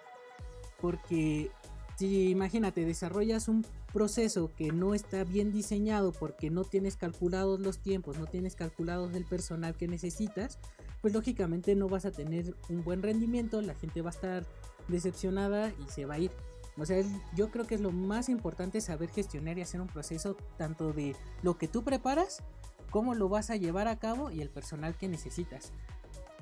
Porque 0.80 1.50
si 1.98 2.30
imagínate, 2.30 2.84
desarrollas 2.84 3.48
un 3.48 3.66
proceso 3.92 4.52
que 4.54 4.70
no 4.70 4.94
está 4.94 5.24
bien 5.24 5.50
diseñado 5.50 6.12
porque 6.12 6.48
no 6.48 6.62
tienes 6.62 6.96
calculados 6.96 7.58
los 7.58 7.78
tiempos, 7.80 8.18
no 8.18 8.26
tienes 8.26 8.54
calculados 8.54 9.14
el 9.14 9.24
personal 9.24 9.76
que 9.76 9.88
necesitas, 9.88 10.60
pues 11.00 11.12
lógicamente 11.12 11.74
no 11.74 11.88
vas 11.88 12.04
a 12.04 12.12
tener 12.12 12.54
un 12.68 12.84
buen 12.84 13.02
rendimiento, 13.02 13.60
la 13.62 13.74
gente 13.74 14.02
va 14.02 14.10
a 14.10 14.12
estar 14.12 14.46
decepcionada 14.86 15.72
y 15.84 15.90
se 15.90 16.06
va 16.06 16.14
a 16.14 16.18
ir. 16.20 16.30
O 16.76 16.86
sea, 16.86 17.02
yo 17.34 17.50
creo 17.50 17.66
que 17.66 17.74
es 17.74 17.80
lo 17.80 17.90
más 17.90 18.28
importante 18.28 18.80
saber 18.80 19.10
gestionar 19.10 19.58
y 19.58 19.62
hacer 19.62 19.80
un 19.80 19.88
proceso 19.88 20.36
tanto 20.56 20.92
de 20.92 21.16
lo 21.42 21.58
que 21.58 21.66
tú 21.66 21.82
preparas, 21.82 22.44
cómo 22.90 23.14
lo 23.14 23.28
vas 23.28 23.50
a 23.50 23.56
llevar 23.56 23.88
a 23.88 23.98
cabo 23.98 24.30
y 24.30 24.40
el 24.40 24.50
personal 24.50 24.96
que 24.96 25.08
necesitas. 25.08 25.72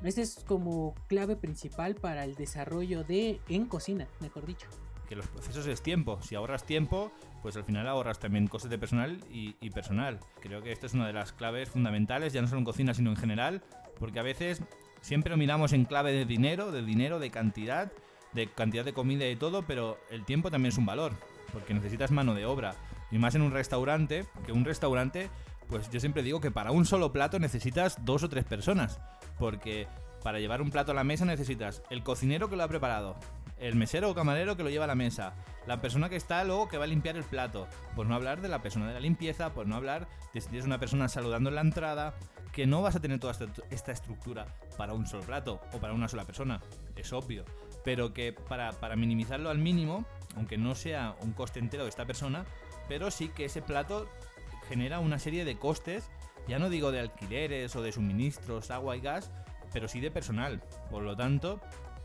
Este 0.03 0.23
es 0.23 0.45
como 0.47 0.95
clave 1.09 1.37
principal 1.37 1.95
para 1.95 2.25
el 2.25 2.35
desarrollo 2.35 3.05
de 3.05 3.41
en 3.49 3.67
cocina, 3.67 4.07
mejor 4.21 4.47
dicho 4.47 4.69
que 5.07 5.17
los 5.17 5.27
procesos 5.27 5.67
es 5.67 5.83
tiempo. 5.83 6.19
Si 6.23 6.35
ahorras 6.35 6.65
tiempo, 6.65 7.13
pues 7.43 7.57
al 7.57 7.65
final 7.65 7.87
ahorras 7.89 8.19
también 8.19 8.47
costes 8.49 8.71
de 8.71 8.79
personal 8.79 9.21
y, 9.31 9.71
personal. 9.71 10.21
Creo 10.41 10.63
que 10.63 10.73
esto 10.73 10.87
es 10.87 10.95
una 10.95 11.07
de 11.07 11.13
las 11.13 11.33
claves 11.33 11.71
fundamentales, 11.71 12.33
ya 12.33 12.43
no 12.43 12.49
solo 12.49 12.59
en 12.59 12.65
cocina, 12.65 12.95
sino 12.95 13.11
en 13.11 13.17
general, 13.17 13.63
porque 13.99 14.19
a 14.19 14.23
veces 14.23 14.63
siempre 15.01 15.31
lo 15.31 15.37
miramos 15.37 15.73
en 15.73 15.85
clave 15.85 16.13
de 16.13 16.25
dinero, 16.25 16.73
de 16.73 16.83
dinero, 16.83 17.19
de 17.19 17.31
cantidad, 17.31 17.93
de 18.33 18.49
cantidad 18.49 18.85
de 18.85 18.93
comida 18.93 19.29
y 19.29 19.37
todo, 19.37 19.63
pero 19.63 19.99
el 20.11 20.25
tiempo 20.25 20.51
también 20.51 20.73
es 20.73 20.79
un 20.79 20.87
valor, 20.87 21.13
porque 21.53 21.75
necesitas 21.75 22.11
mano 22.11 22.35
de 22.35 22.47
obra. 22.47 22.75
Y 23.11 23.19
más 23.19 23.35
en 23.35 23.43
un 23.43 23.53
restaurante, 23.53 24.27
que 24.45 24.53
un 24.53 24.65
restaurante, 24.65 25.31
pues 25.69 25.91
yo 25.91 26.01
siempre 26.01 26.23
digo 26.23 26.41
que 26.41 26.51
para 26.51 26.71
un 26.71 26.85
solo 26.85 27.13
plato 27.13 27.39
necesitas 27.39 28.05
dos 28.05 28.23
o 28.23 28.29
tres 28.29 28.45
personas, 28.45 29.01
porque 29.39 29.89
para 30.23 30.39
llevar 30.39 30.63
un 30.63 30.71
plato 30.71 30.93
a 30.93 30.95
la 30.95 31.05
mesa 31.05 31.25
necesitas 31.25 31.83
el 31.91 32.03
cocinero 32.03 32.49
que 32.49 32.57
lo 32.57 32.63
ha 32.65 32.69
preparado, 32.69 33.17
el 33.59 33.77
mesero 33.77 34.11
o 34.11 34.15
camarero 34.15 34.57
que 34.57 34.63
lo 34.63 34.71
lleva 34.71 34.85
a 34.85 34.89
la 34.89 34.95
mesa, 34.95 35.35
la 35.67 35.81
persona 35.81 36.09
que 36.09 36.17
está 36.17 36.45
luego 36.45 36.69
que 36.69 36.79
va 36.79 36.85
a 36.85 36.89
limpiar 36.89 37.17
el 37.17 37.25
plato, 37.25 37.67
por 37.95 38.07
no 38.07 38.15
hablar 38.15 38.41
de 38.41 38.49
la 38.49 38.63
persona 38.63 38.89
de 38.89 38.95
la 38.95 39.01
limpieza, 39.01 39.53
por 39.53 39.67
no 39.67 39.77
hablar 39.77 40.09
de 40.35 40.41
si 40.41 40.49
tienes 40.49 40.67
una 40.67 40.79
persona 40.79 41.09
saludando 41.09 41.49
en 41.49 41.55
la 41.55 41.61
entrada, 41.63 42.15
que 42.53 42.67
no 42.67 42.83
vas 42.83 42.97
a 42.97 43.01
tener 43.01 43.21
toda 43.21 43.37
esta 43.71 43.93
estructura 43.93 44.47
para 44.77 44.95
un 44.95 45.07
solo 45.07 45.23
plato 45.25 45.61
o 45.73 45.79
para 45.79 45.93
una 45.93 46.09
sola 46.09 46.25
persona, 46.25 46.61
es 46.97 47.13
obvio, 47.13 47.45
pero 47.85 48.13
que 48.13 48.33
para, 48.33 48.73
para 48.73 48.97
minimizarlo 48.97 49.51
al 49.51 49.59
mínimo, 49.59 50.07
aunque 50.37 50.57
no 50.57 50.75
sea 50.75 51.17
un 51.21 51.33
coste 51.33 51.59
entero 51.59 51.85
de 51.85 51.91
esta 51.91 52.07
persona, 52.07 52.45
pero 52.89 53.11
sí 53.11 53.29
que 53.29 53.47
ese 53.47 53.63
plato 53.63 54.09
genera 54.69 55.01
una 55.01 55.19
serie 55.19 55.45
de 55.45 55.59
costes, 55.59 56.09
ya 56.49 56.59
no 56.59 56.71
digo 56.71 56.93
de 56.93 57.01
alquileres 57.01 57.75
o 57.77 57.83
de 57.83 57.93
suministros, 57.93 58.71
agua 58.71 58.97
y 58.97 59.01
gas, 59.01 59.31
pero 59.73 59.89
sí 59.89 60.01
de 60.01 60.11
personal. 60.11 60.63
Por 60.91 61.03
lo 61.03 61.17
tanto, 61.17 61.61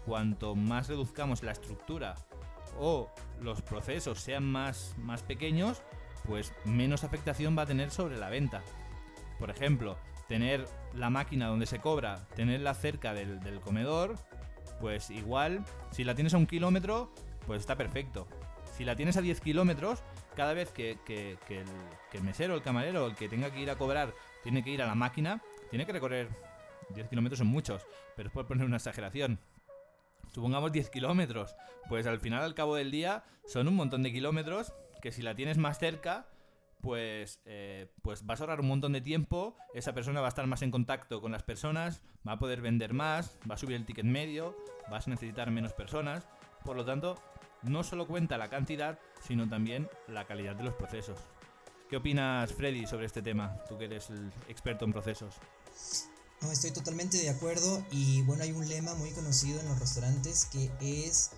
cuanto 0.06 0.56
más 0.56 0.88
reduzcamos 0.88 1.43
la 1.43 1.52
estructura 1.52 2.15
o 2.80 3.10
los 3.39 3.62
procesos 3.62 4.19
sean 4.19 4.43
más, 4.43 4.95
más 4.97 5.24
pequeños, 5.24 5.82
pues 6.26 6.54
menos 6.65 7.04
afectación 7.04 7.58
va 7.58 7.63
a 7.63 7.67
tener 7.67 7.91
sobre 7.91 8.17
la 8.17 8.30
venta. 8.30 8.62
Por 9.39 9.50
ejemplo, 9.50 9.97
tener 10.28 10.67
la 10.93 11.10
máquina 11.10 11.47
donde 11.47 11.65
se 11.65 11.80
cobra, 11.80 12.28
tenerla 12.36 12.74
cerca 12.74 13.13
del, 13.13 13.60
comedor, 13.60 14.15
pues 14.80 15.10
igual, 15.10 15.63
si 15.91 16.04
la 16.04 16.15
tienes 16.15 16.34
a 16.34 16.38
un 16.38 16.47
kilómetro, 16.47 17.13
pues 17.45 17.60
está 17.60 17.76
perfecto. 17.76 18.28
Si 18.78 18.86
la 18.86 18.95
tienes 18.95 19.17
a 19.17 19.21
10 19.21 19.41
kilómetros, 19.41 20.04
cada 20.36 20.54
vez 20.54 20.72
que, 20.72 20.98
el 22.12 22.24
mesero, 22.24 22.56
el 22.56 22.62
camarero, 22.62 23.08
el 23.08 23.15
que 23.15 23.30
tenga 23.30 23.52
que 23.52 23.60
ir 23.60 23.70
a 23.70 23.76
cobrar, 23.76 24.13
tiene 24.44 24.63
que 24.63 24.72
ir 24.72 24.82
a 24.82 24.88
la 24.88 24.96
máquina, 24.96 25.41
tiene 25.70 25.86
que 25.86 25.94
recorrer 25.94 26.30
10 26.94 27.10
kilómetros 27.10 27.39
son 27.39 27.48
muchos, 27.48 27.86
pero 28.15 28.28
es 28.28 28.34
por 28.34 28.48
poner 28.48 28.65
una 28.65 28.78
exageración. 28.78 29.39
Supongamos 30.34 30.72
10 30.72 30.89
kilómetros, 30.89 31.56
pues 31.89 32.08
al 32.08 32.20
final, 32.20 32.44
al 32.44 32.56
cabo 32.56 32.76
del 32.76 32.91
día, 32.91 33.24
son 33.46 33.67
un 33.67 33.76
montón 33.76 34.04
de 34.04 34.12
kilómetros 34.12 34.74
que 35.02 35.12
si 35.12 35.22
la 35.22 35.36
tienes 35.36 35.58
más 35.58 35.80
cerca, 35.80 36.28
pues, 36.82 37.41
eh, 37.46 37.91
pues 38.02 38.26
vas 38.26 38.39
a 38.39 38.44
ahorrar 38.44 38.62
un 38.62 38.67
montón 38.67 38.94
de 38.94 39.02
tiempo, 39.02 39.56
esa 39.74 39.94
persona 39.94 40.22
va 40.22 40.28
a 40.28 40.30
estar 40.30 40.48
más 40.48 40.62
en 40.62 40.72
contacto 40.72 41.22
con 41.22 41.32
las 41.32 41.44
personas, 41.44 42.02
va 42.28 42.34
a 42.34 42.39
poder 42.39 42.62
vender 42.62 42.94
más, 42.94 43.38
va 43.50 43.56
a 43.56 43.58
subir 43.58 43.76
el 43.76 43.86
ticket 43.86 44.06
medio, 44.06 44.56
vas 44.89 45.08
a 45.08 45.12
necesitar 45.12 45.52
menos 45.52 45.74
personas, 45.74 46.28
por 46.63 46.76
lo 46.76 46.86
tanto, 46.86 47.22
no 47.63 47.84
solo 47.84 48.08
cuenta 48.08 48.38
la 48.38 48.50
cantidad, 48.50 49.00
sino 49.26 49.47
también 49.47 49.89
la 50.08 50.26
calidad 50.26 50.56
de 50.56 50.63
los 50.63 50.74
procesos. 50.76 51.19
¿Qué 51.89 51.97
opinas, 51.97 52.54
Freddy, 52.54 52.88
sobre 52.88 53.06
este 53.06 53.21
tema? 53.21 53.58
Tú 53.67 53.78
que 53.78 53.86
eres 53.86 54.10
el 54.10 54.32
experto 54.47 54.86
en 54.86 54.93
procesos. 54.93 55.36
No, 56.41 56.52
estoy 56.52 56.71
totalmente 56.71 57.17
de 57.17 57.30
acuerdo 57.30 57.86
y 57.91 58.21
bueno, 58.24 58.43
hay 58.43 58.52
un 58.52 58.67
lema 58.67 58.95
muy 58.95 59.12
conocido 59.12 59.60
en 59.60 59.67
los 59.67 59.80
restaurantes 59.80 60.45
que 60.45 60.71
es 60.80 61.32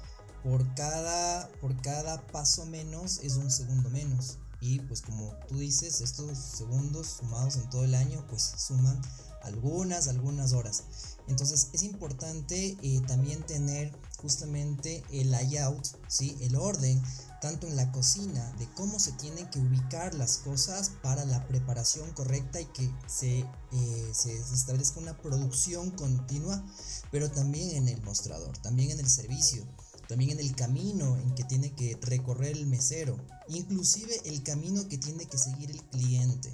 por 0.44 0.76
cada, 0.76 1.50
por 1.60 1.76
cada 1.82 2.22
paso 2.28 2.66
menos 2.66 3.20
es 3.20 3.36
un 3.36 3.50
segundo 3.50 3.90
menos. 3.90 4.38
Y 4.62 4.80
pues 4.82 5.02
como 5.02 5.34
tú 5.48 5.58
dices, 5.58 6.00
estos 6.00 6.38
segundos 6.38 7.08
sumados 7.08 7.58
en 7.58 7.70
todo 7.70 7.84
el 7.84 7.96
año 7.96 8.26
pues 8.30 8.44
suman 8.58 9.02
algunas, 9.42 10.08
algunas 10.08 10.54
horas. 10.54 10.86
Entonces 11.28 11.70
es 11.74 11.84
importante 11.84 12.78
eh, 12.82 13.02
también 13.08 13.44
tener 13.44 13.92
justamente 14.24 15.04
el 15.12 15.30
layout, 15.30 15.86
¿sí? 16.08 16.36
el 16.42 16.56
orden 16.56 17.04
tanto 17.44 17.68
en 17.68 17.76
la 17.76 17.92
cocina, 17.92 18.54
de 18.58 18.70
cómo 18.74 19.00
se 19.00 19.12
tienen 19.12 19.50
que 19.50 19.60
ubicar 19.60 20.16
las 20.16 20.38
cosas 20.38 20.92
para 21.02 21.26
la 21.26 21.46
preparación 21.46 22.10
correcta 22.14 22.62
y 22.62 22.66
que 22.68 22.90
se, 23.06 23.40
eh, 23.40 24.12
se, 24.14 24.40
establezca 24.40 25.02
una 25.02 25.18
producción 25.18 25.92
continua, 25.92 26.64
pero 27.12 27.30
también 27.30 27.76
en 27.76 27.90
el 27.90 28.02
mostrador, 28.02 28.58
también 28.60 28.92
en 28.92 29.02
el 29.02 29.10
servicio, 29.10 29.68
también 30.08 30.32
en 30.32 30.40
el 30.40 30.56
camino 30.56 31.18
en 31.18 31.36
que 31.36 31.44
tiene 31.44 31.76
que 31.76 31.98
recorrer 32.02 32.56
el 32.56 32.66
mesero, 32.66 33.18
inclusive 33.50 34.22
el 34.24 34.42
camino 34.44 34.88
que 34.88 34.98
tiene 34.98 35.26
que 35.26 35.38
seguir 35.38 35.70
el 35.70 35.84
cliente. 35.90 36.50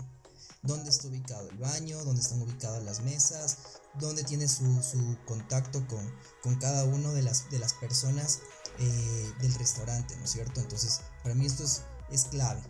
Dónde 0.61 0.89
está 0.89 1.07
ubicado 1.07 1.49
el 1.49 1.57
baño, 1.57 2.03
dónde 2.03 2.21
están 2.21 2.41
ubicadas 2.41 2.83
las 2.83 3.01
mesas, 3.01 3.79
dónde 3.95 4.23
tiene 4.23 4.47
su, 4.47 4.83
su 4.83 5.17
contacto 5.25 5.85
con, 5.87 6.13
con 6.43 6.55
cada 6.55 6.83
una 6.83 7.09
de 7.11 7.23
las, 7.23 7.49
de 7.49 7.59
las 7.59 7.73
personas 7.75 8.41
eh, 8.79 9.33
del 9.41 9.53
restaurante, 9.55 10.15
¿no 10.17 10.23
es 10.23 10.31
cierto? 10.31 10.59
Entonces, 10.59 11.01
para 11.23 11.35
mí 11.35 11.45
esto 11.45 11.63
es, 11.63 11.85
es 12.11 12.25
clave. 12.25 12.61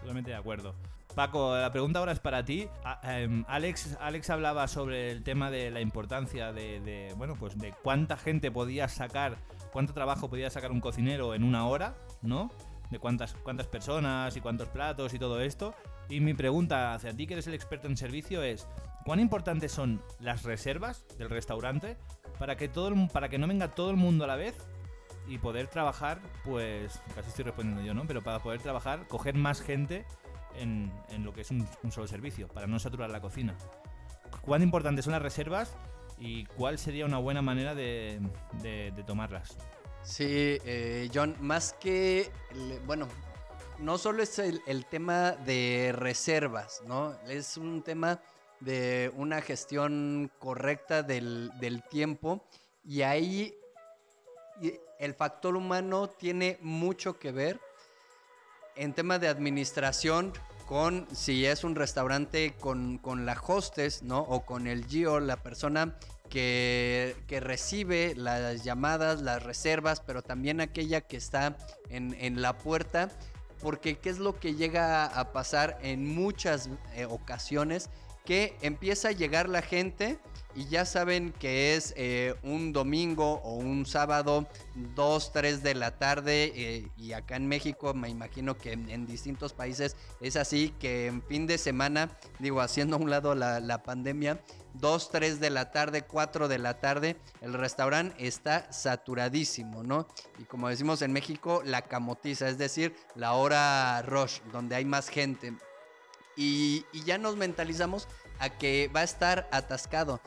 Totalmente 0.00 0.30
de 0.30 0.36
acuerdo. 0.36 0.74
Paco, 1.14 1.56
la 1.56 1.70
pregunta 1.70 2.00
ahora 2.00 2.12
es 2.12 2.18
para 2.18 2.44
ti. 2.44 2.68
Em, 3.04 3.44
Alex, 3.46 3.96
Alex 4.00 4.30
hablaba 4.30 4.66
sobre 4.66 5.12
el 5.12 5.22
tema 5.22 5.50
de 5.50 5.70
la 5.70 5.80
importancia 5.80 6.52
de, 6.52 7.14
bueno, 7.16 7.36
pues 7.38 7.56
de 7.56 7.72
cuánta 7.82 8.16
gente 8.16 8.50
podía 8.50 8.88
sacar, 8.88 9.38
cuánto 9.72 9.94
trabajo 9.94 10.28
podía 10.28 10.50
sacar 10.50 10.72
un 10.72 10.80
cocinero 10.80 11.34
en 11.34 11.44
una 11.44 11.66
hora, 11.66 11.94
¿no? 12.20 12.50
De 12.94 13.00
cuántas, 13.00 13.34
cuántas 13.42 13.66
personas 13.66 14.36
y 14.36 14.40
cuántos 14.40 14.68
platos 14.68 15.14
y 15.14 15.18
todo 15.18 15.40
esto. 15.40 15.74
Y 16.08 16.20
mi 16.20 16.32
pregunta 16.32 16.94
hacia 16.94 17.12
ti, 17.12 17.26
que 17.26 17.32
eres 17.32 17.48
el 17.48 17.54
experto 17.54 17.88
en 17.88 17.96
servicio, 17.96 18.40
es 18.44 18.68
¿cuán 19.04 19.18
importantes 19.18 19.72
son 19.72 20.00
las 20.20 20.44
reservas 20.44 21.04
del 21.18 21.28
restaurante 21.28 21.96
para 22.38 22.56
que, 22.56 22.68
todo 22.68 22.94
para 23.08 23.28
que 23.28 23.36
no 23.36 23.48
venga 23.48 23.72
todo 23.72 23.90
el 23.90 23.96
mundo 23.96 24.22
a 24.22 24.26
la 24.28 24.36
vez 24.36 24.54
y 25.26 25.38
poder 25.38 25.66
trabajar, 25.66 26.20
pues 26.44 27.00
casi 27.16 27.30
estoy 27.30 27.46
respondiendo 27.46 27.82
yo, 27.82 27.94
¿no? 27.94 28.06
Pero 28.06 28.22
para 28.22 28.38
poder 28.38 28.60
trabajar, 28.60 29.08
coger 29.08 29.34
más 29.34 29.60
gente 29.60 30.04
en, 30.54 30.92
lo 31.24 31.32
que 31.32 31.40
es 31.40 31.50
un, 31.50 31.66
solo 31.90 32.06
servicio, 32.06 32.46
para 32.46 32.68
no 32.68 32.78
saturar 32.78 33.10
la 33.10 33.20
cocina. 33.20 33.56
¿Cuán 34.40 34.62
importantes 34.62 35.04
son 35.04 35.14
las 35.14 35.22
reservas 35.22 35.74
y 36.16 36.44
cuál 36.44 36.78
sería 36.78 37.06
una 37.06 37.18
buena 37.18 37.42
manera 37.42 37.74
de, 37.74 38.22
tomarlas? 39.04 39.58
Sí, 40.04 40.58
eh, 40.64 41.10
John, 41.12 41.36
más 41.40 41.72
que, 41.72 42.30
bueno, 42.86 43.08
no 43.78 43.98
solo 43.98 44.22
es 44.22 44.38
el, 44.38 44.86
tema 44.86 45.32
de 45.32 45.92
reservas, 45.94 46.82
¿no? 46.86 47.16
Es 47.26 47.56
un 47.56 47.82
tema 47.82 48.20
de 48.60 49.10
una 49.16 49.40
gestión 49.40 50.30
correcta 50.38 51.02
del, 51.02 51.50
del 51.58 51.82
tiempo 51.82 52.44
y 52.84 53.02
ahí 53.02 53.54
el 54.98 55.14
factor 55.14 55.56
humano 55.56 56.08
tiene 56.08 56.58
mucho 56.60 57.18
que 57.18 57.32
ver 57.32 57.60
en 58.76 58.92
tema 58.92 59.18
de 59.18 59.28
administración 59.28 60.32
con 60.66 61.06
si 61.14 61.44
es 61.46 61.64
un 61.64 61.74
restaurante 61.74 62.54
con, 62.58 63.00
la 63.26 63.40
hostess, 63.40 64.02
¿no? 64.02 64.20
O 64.20 64.44
con 64.44 64.66
el 64.66 64.86
Gio, 64.86 65.20
la 65.20 65.36
persona 65.36 65.96
que, 66.28 67.14
recibe 67.40 68.14
las 68.16 68.64
llamadas, 68.64 69.20
las 69.20 69.42
reservas, 69.42 70.00
pero 70.00 70.22
también 70.22 70.60
aquella 70.60 71.00
que 71.00 71.16
está 71.16 71.56
en, 71.90 72.42
la 72.42 72.58
puerta. 72.58 73.10
Porque 73.60 73.96
qué 73.96 74.10
es 74.10 74.18
lo 74.18 74.38
que 74.38 74.54
llega 74.54 75.06
a 75.06 75.32
pasar 75.32 75.78
en 75.82 76.06
muchas 76.06 76.68
eh, 76.94 77.06
ocasiones, 77.06 77.88
que 78.24 78.56
empieza 78.62 79.08
a 79.08 79.12
llegar 79.12 79.48
la 79.48 79.62
gente 79.62 80.18
y 80.56 80.66
ya 80.66 80.84
saben 80.84 81.32
que 81.32 81.74
es 81.74 81.92
eh, 81.96 82.34
un 82.42 82.72
domingo 82.72 83.40
o 83.42 83.54
un 83.54 83.86
sábado 83.86 84.46
2, 84.94 85.32
3 85.32 85.62
de 85.62 85.74
la 85.74 85.98
tarde 85.98 86.52
eh, 86.54 86.88
y 86.96 87.12
acá 87.12 87.36
en 87.36 87.48
México 87.48 87.92
me 87.92 88.08
imagino 88.08 88.56
que 88.56 88.72
en, 88.72 89.06
distintos 89.06 89.52
países 89.52 89.96
es 90.20 90.36
así 90.36 90.72
que 90.78 91.06
en 91.06 91.22
fin 91.22 91.46
de 91.46 91.58
semana, 91.58 92.16
digo 92.38 92.60
haciendo 92.60 92.96
a 92.96 92.98
un 93.00 93.10
lado 93.10 93.34
la, 93.34 93.82
pandemia, 93.82 94.40
2, 94.74 95.10
3 95.10 95.40
de 95.40 95.50
la 95.50 95.70
tarde, 95.70 96.02
4 96.02 96.48
de 96.48 96.58
la 96.58 96.80
tarde, 96.80 97.16
el 97.40 97.54
restaurante 97.54 98.26
está 98.26 98.70
saturadísimo, 98.72 99.82
¿no? 99.82 100.06
Y 100.38 100.44
como 100.44 100.68
decimos 100.68 101.02
en 101.02 101.12
México, 101.12 101.62
la 101.64 101.82
camotiza, 101.82 102.48
es 102.48 102.58
decir, 102.58 102.94
la 103.14 103.34
hora 103.34 104.02
rush, 104.02 104.40
donde 104.52 104.74
hay 104.76 104.84
más 104.84 105.08
gente. 105.08 105.54
Y, 106.36 106.84
ya 107.04 107.18
nos 107.18 107.36
mentalizamos 107.36 108.08
a 108.40 108.50
que 108.50 108.90
va 108.94 109.00
a 109.00 109.04
estar 109.04 109.48
atascado. 109.52 110.20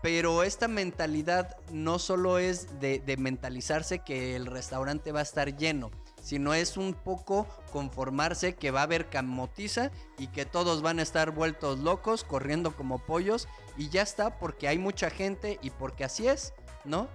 Pero 0.00 0.42
esta 0.42 0.66
mentalidad 0.68 1.56
no 1.70 1.98
solo 1.98 2.38
es 2.38 2.80
de, 2.80 2.98
de, 3.00 3.16
mentalizarse 3.16 4.00
que 4.00 4.34
el 4.34 4.46
restaurante 4.46 5.12
va 5.12 5.20
a 5.20 5.24
estar 5.24 5.56
lleno, 5.56 5.92
sino 6.20 6.54
es 6.54 6.76
un 6.76 6.92
poco 6.94 7.46
conformarse 7.72 8.54
que 8.54 8.72
va 8.72 8.80
a 8.80 8.84
haber 8.84 9.08
camotiza 9.08 9.92
y 10.18 10.26
que 10.26 10.44
todos 10.44 10.82
van 10.82 10.98
a 10.98 11.02
estar 11.02 11.30
vueltos 11.30 11.78
locos, 11.78 12.24
corriendo 12.24 12.74
como 12.74 12.98
pollos 12.98 13.48
y 13.76 13.88
ya 13.88 14.02
está 14.02 14.38
porque 14.38 14.68
hay 14.68 14.78
mucha 14.78 15.10
gente 15.10 15.58
y 15.62 15.70
porque 15.70 16.04
así 16.04 16.28
es, 16.28 16.52
¿no? 16.84 17.08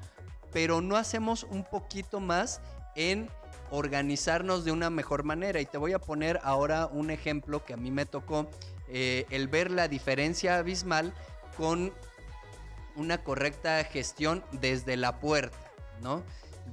Pero 0.51 0.81
no 0.81 0.97
hacemos 0.97 1.43
un 1.43 1.63
poquito 1.63 2.19
más 2.19 2.61
en 2.95 3.29
organizarnos 3.69 4.63
de 4.65 4.71
una 4.71 4.89
mejor 4.89 5.23
manera 5.23 5.59
y 5.59 5.65
te 5.65 5.77
voy 5.77 5.93
a 5.93 5.99
poner 5.99 6.39
ahora 6.43 6.87
un 6.87 7.11
ejemplo 7.11 7.63
que 7.65 7.73
a 7.73 7.77
mí 7.77 7.91
me 7.91 8.05
tocó, 8.05 8.49
eh, 8.87 9.25
el 9.29 9.47
ver 9.47 9.71
la 9.71 9.87
diferencia 9.87 10.57
abismal 10.57 11.13
con 11.57 11.93
una 12.95 13.23
correcta 13.23 13.83
gestión 13.83 14.43
desde 14.53 14.97
la 14.97 15.19
puerta, 15.19 15.57
¿no? 16.01 16.23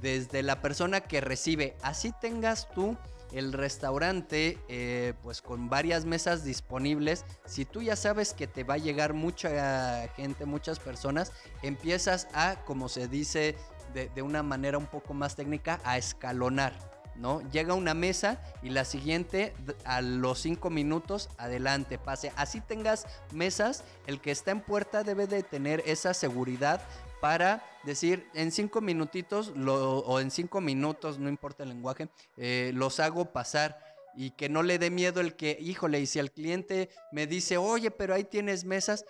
Desde 0.01 0.43
la 0.43 0.61
persona 0.61 1.01
que 1.01 1.21
recibe. 1.21 1.77
Así 1.83 2.13
tengas 2.21 2.69
tú 2.71 2.97
el 3.35 3.53
restaurante, 3.53 4.59
eh, 4.69 5.15
pues 5.23 5.43
con 5.43 5.69
varias 5.69 6.05
mesas 6.05 6.45
disponibles. 6.45 7.25
Si 7.45 7.65
tú 7.65 7.83
ya 7.83 7.97
sabes 7.97 8.33
que 8.33 8.47
te 8.47 8.65
va 8.65 8.75
a 8.75 8.79
llegar 8.79 9.13
mucha 9.13 10.09
gente, 10.17 10.47
muchas 10.47 10.79
personas, 10.79 11.33
empiezas 11.63 12.29
a, 12.33 12.57
como 12.65 12.89
se 12.89 13.09
dice 13.09 13.57
de, 13.93 14.09
de 14.09 14.23
una 14.23 14.43
manera 14.43 14.79
un 14.79 14.87
poco 14.87 15.15
más 15.15 15.37
técnica, 15.37 15.81
a 15.85 15.99
escalonar. 15.99 16.95
¿no? 17.17 17.41
Llega 17.51 17.75
una 17.75 17.95
mesa 17.95 18.41
y 18.63 18.71
la 18.71 18.85
siguiente 18.85 19.55
a 19.85 20.01
los 20.01 20.41
cinco 20.41 20.71
minutos 20.71 21.29
adelante 21.39 21.99
pase. 21.99 22.33
Así 22.37 22.61
tengas 22.61 23.07
mesas, 23.33 23.85
el 24.07 24.21
que 24.21 24.31
está 24.31 24.51
en 24.51 24.61
puerta 24.61 25.05
debe 25.05 25.27
de 25.27 25.43
tener 25.43 25.83
esa 25.87 26.15
seguridad 26.15 26.83
para 27.25 27.65
decir 27.85 28.29
en 28.35 28.53
cinco 28.53 28.83
minutitos 28.83 29.57
lo, 29.57 30.01
o 30.01 30.21
en 30.21 30.31
cinco 30.31 30.61
minutos, 30.61 31.19
no 31.19 31.31
importa 31.31 31.63
el 31.63 31.71
lenguaje, 31.71 32.11
eh, 32.37 32.71
los 32.75 33.01
hago 33.01 33.33
pasar 33.33 33.83
y 34.15 34.33
que 34.33 34.51
no 34.51 34.63
le 34.63 34.79
dé 34.79 34.91
miedo 34.91 35.23
el 35.23 35.35
que, 35.35 35.57
híjole, 35.59 36.01
y 36.01 36.07
si 36.07 36.19
el 36.19 36.33
cliente 36.33 36.91
me 37.13 37.27
dice, 37.27 37.57
oye, 37.57 37.91
pero 37.91 38.13
ahí 38.13 38.25
tienes 38.25 38.67
mesas, 38.67 39.07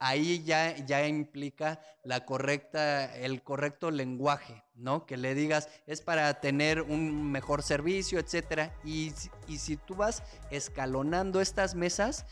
ahí 0.00 0.42
ya, 0.42 0.76
ya 0.78 1.06
implica 1.06 1.80
la 2.02 2.26
correcta, 2.26 3.14
el 3.14 3.44
correcto 3.44 3.92
lenguaje, 3.92 4.64
¿no? 4.74 5.06
Que 5.06 5.16
le 5.16 5.36
digas, 5.36 5.68
es 5.86 6.00
para 6.00 6.40
tener 6.40 6.82
un 6.82 7.30
mejor 7.30 7.62
servicio, 7.62 8.18
etcétera. 8.18 8.74
Y, 8.82 9.12
y 9.46 9.58
si 9.58 9.76
tú 9.76 9.94
vas 9.94 10.24
escalonando 10.50 11.40
estas 11.40 11.76
mesas, 11.76 12.26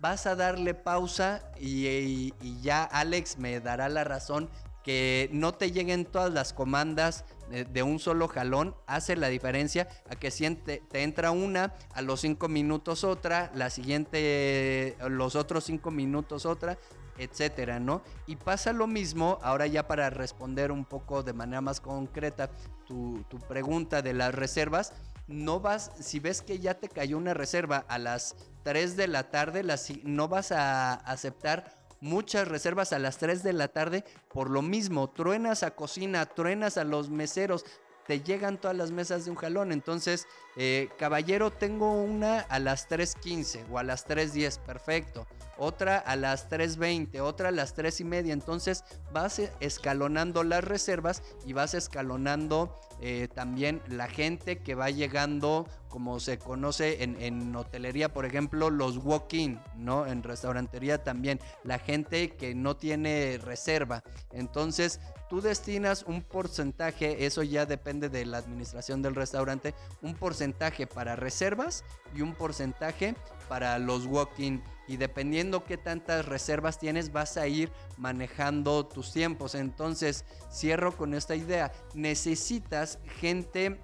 vas 0.00 0.26
a 0.26 0.36
darle 0.36 0.74
pausa 0.74 1.42
y, 1.60 2.32
ya 2.60 2.84
Alex 2.84 3.38
me 3.38 3.60
dará 3.60 3.88
la 3.88 4.04
razón 4.04 4.48
que 4.84 5.28
no 5.32 5.52
te 5.54 5.70
lleguen 5.70 6.06
todas 6.06 6.32
las 6.32 6.52
comandas 6.52 7.24
de, 7.50 7.64
de 7.64 7.82
un 7.82 7.98
solo 7.98 8.28
jalón, 8.28 8.74
hace 8.86 9.16
la 9.16 9.28
diferencia 9.28 9.88
a 10.08 10.16
que 10.16 10.30
si 10.30 10.48
te, 10.56 10.78
te, 10.78 11.02
entra 11.02 11.30
una, 11.30 11.74
a 11.92 12.02
los 12.02 12.20
cinco 12.20 12.48
minutos 12.48 13.04
otra, 13.04 13.50
la 13.54 13.70
siguiente, 13.70 14.96
los 15.08 15.34
otros 15.36 15.64
cinco 15.64 15.90
minutos 15.90 16.46
otra, 16.46 16.78
etcétera, 17.18 17.80
¿no? 17.80 18.02
Y 18.26 18.36
pasa 18.36 18.72
lo 18.72 18.86
mismo, 18.86 19.38
ahora 19.42 19.66
ya 19.66 19.86
para 19.86 20.08
responder 20.08 20.72
un 20.72 20.84
poco 20.84 21.22
de 21.22 21.32
manera 21.32 21.60
más 21.60 21.80
concreta 21.80 22.50
tu, 22.86 23.24
tu 23.28 23.38
pregunta 23.38 24.02
de 24.02 24.14
las 24.14 24.34
reservas, 24.34 24.92
no 25.28 25.60
vas, 25.60 25.92
si 26.00 26.18
ves 26.18 26.42
que 26.42 26.58
ya 26.58 26.74
te 26.74 26.88
cayó 26.88 27.16
una 27.16 27.34
reserva 27.34 27.84
a 27.88 27.98
las 27.98 28.34
3 28.64 28.96
de 28.96 29.08
la 29.08 29.30
tarde, 29.30 29.62
las, 29.62 29.92
no 30.02 30.28
vas 30.28 30.52
a 30.52 30.94
aceptar 30.94 31.78
muchas 32.00 32.48
reservas 32.48 32.92
a 32.92 32.98
las 32.98 33.18
3 33.18 33.42
de 33.42 33.52
la 33.52 33.68
tarde 33.68 34.04
por 34.32 34.50
lo 34.50 34.62
mismo, 34.62 35.10
truenas 35.10 35.62
a 35.62 35.72
cocina, 35.72 36.26
truenas 36.26 36.78
a 36.78 36.84
los 36.84 37.10
meseros, 37.10 37.64
te 38.08 38.22
llegan 38.22 38.58
todas 38.58 38.74
las 38.74 38.90
mesas 38.90 39.26
de 39.26 39.30
un 39.30 39.36
jalón. 39.36 39.70
Entonces, 39.70 40.26
eh, 40.56 40.88
caballero, 40.98 41.50
tengo 41.50 41.92
una 41.92 42.40
a 42.40 42.58
las 42.58 42.88
3.15 42.88 43.66
o 43.70 43.78
a 43.78 43.82
las 43.82 44.08
3.10, 44.08 44.60
perfecto. 44.60 45.26
Otra 45.58 45.98
a 45.98 46.16
las 46.16 46.48
3.20, 46.48 47.20
otra 47.20 47.50
a 47.50 47.52
las 47.52 47.74
3 47.74 48.00
y 48.00 48.04
media. 48.04 48.32
Entonces, 48.32 48.82
vas 49.12 49.42
escalonando 49.60 50.42
las 50.42 50.64
reservas 50.64 51.22
y 51.44 51.52
vas 51.52 51.74
escalonando 51.74 52.74
eh, 53.00 53.28
también 53.32 53.80
la 53.88 54.08
gente 54.08 54.58
que 54.58 54.74
va 54.74 54.90
llegando, 54.90 55.66
como 55.88 56.20
se 56.20 56.38
conoce 56.38 57.02
en, 57.02 57.20
en 57.20 57.54
hotelería, 57.54 58.12
por 58.12 58.26
ejemplo, 58.26 58.70
los 58.70 58.98
walk-in, 58.98 59.60
¿no? 59.76 60.06
En 60.06 60.22
restaurantería 60.22 61.02
también, 61.04 61.40
la 61.64 61.78
gente 61.78 62.30
que 62.30 62.54
no 62.54 62.76
tiene 62.76 63.38
reserva. 63.38 64.02
Entonces, 64.32 65.00
tú 65.30 65.40
destinas 65.40 66.02
un 66.02 66.22
porcentaje, 66.22 67.24
eso 67.26 67.42
ya 67.42 67.66
depende 67.66 68.08
de 68.08 68.26
la 68.26 68.38
administración 68.38 69.02
del 69.02 69.14
restaurante, 69.14 69.74
un 70.02 70.14
porcentaje 70.14 70.86
para 70.86 71.16
reservas 71.16 71.84
y 72.14 72.22
un 72.22 72.34
porcentaje 72.34 73.14
para 73.48 73.78
los 73.78 74.06
walk-in. 74.06 74.62
Y 74.88 74.96
dependiendo 74.96 75.64
qué 75.64 75.76
tantas 75.76 76.26
reservas 76.26 76.78
tienes, 76.78 77.12
vas 77.12 77.36
a 77.36 77.46
ir 77.46 77.70
manejando 77.98 78.86
tus 78.86 79.12
tiempos. 79.12 79.54
Entonces, 79.54 80.24
cierro 80.50 80.96
con 80.96 81.14
esta 81.14 81.36
idea. 81.36 81.70
Necesitas 81.94 82.98
gente 83.20 83.78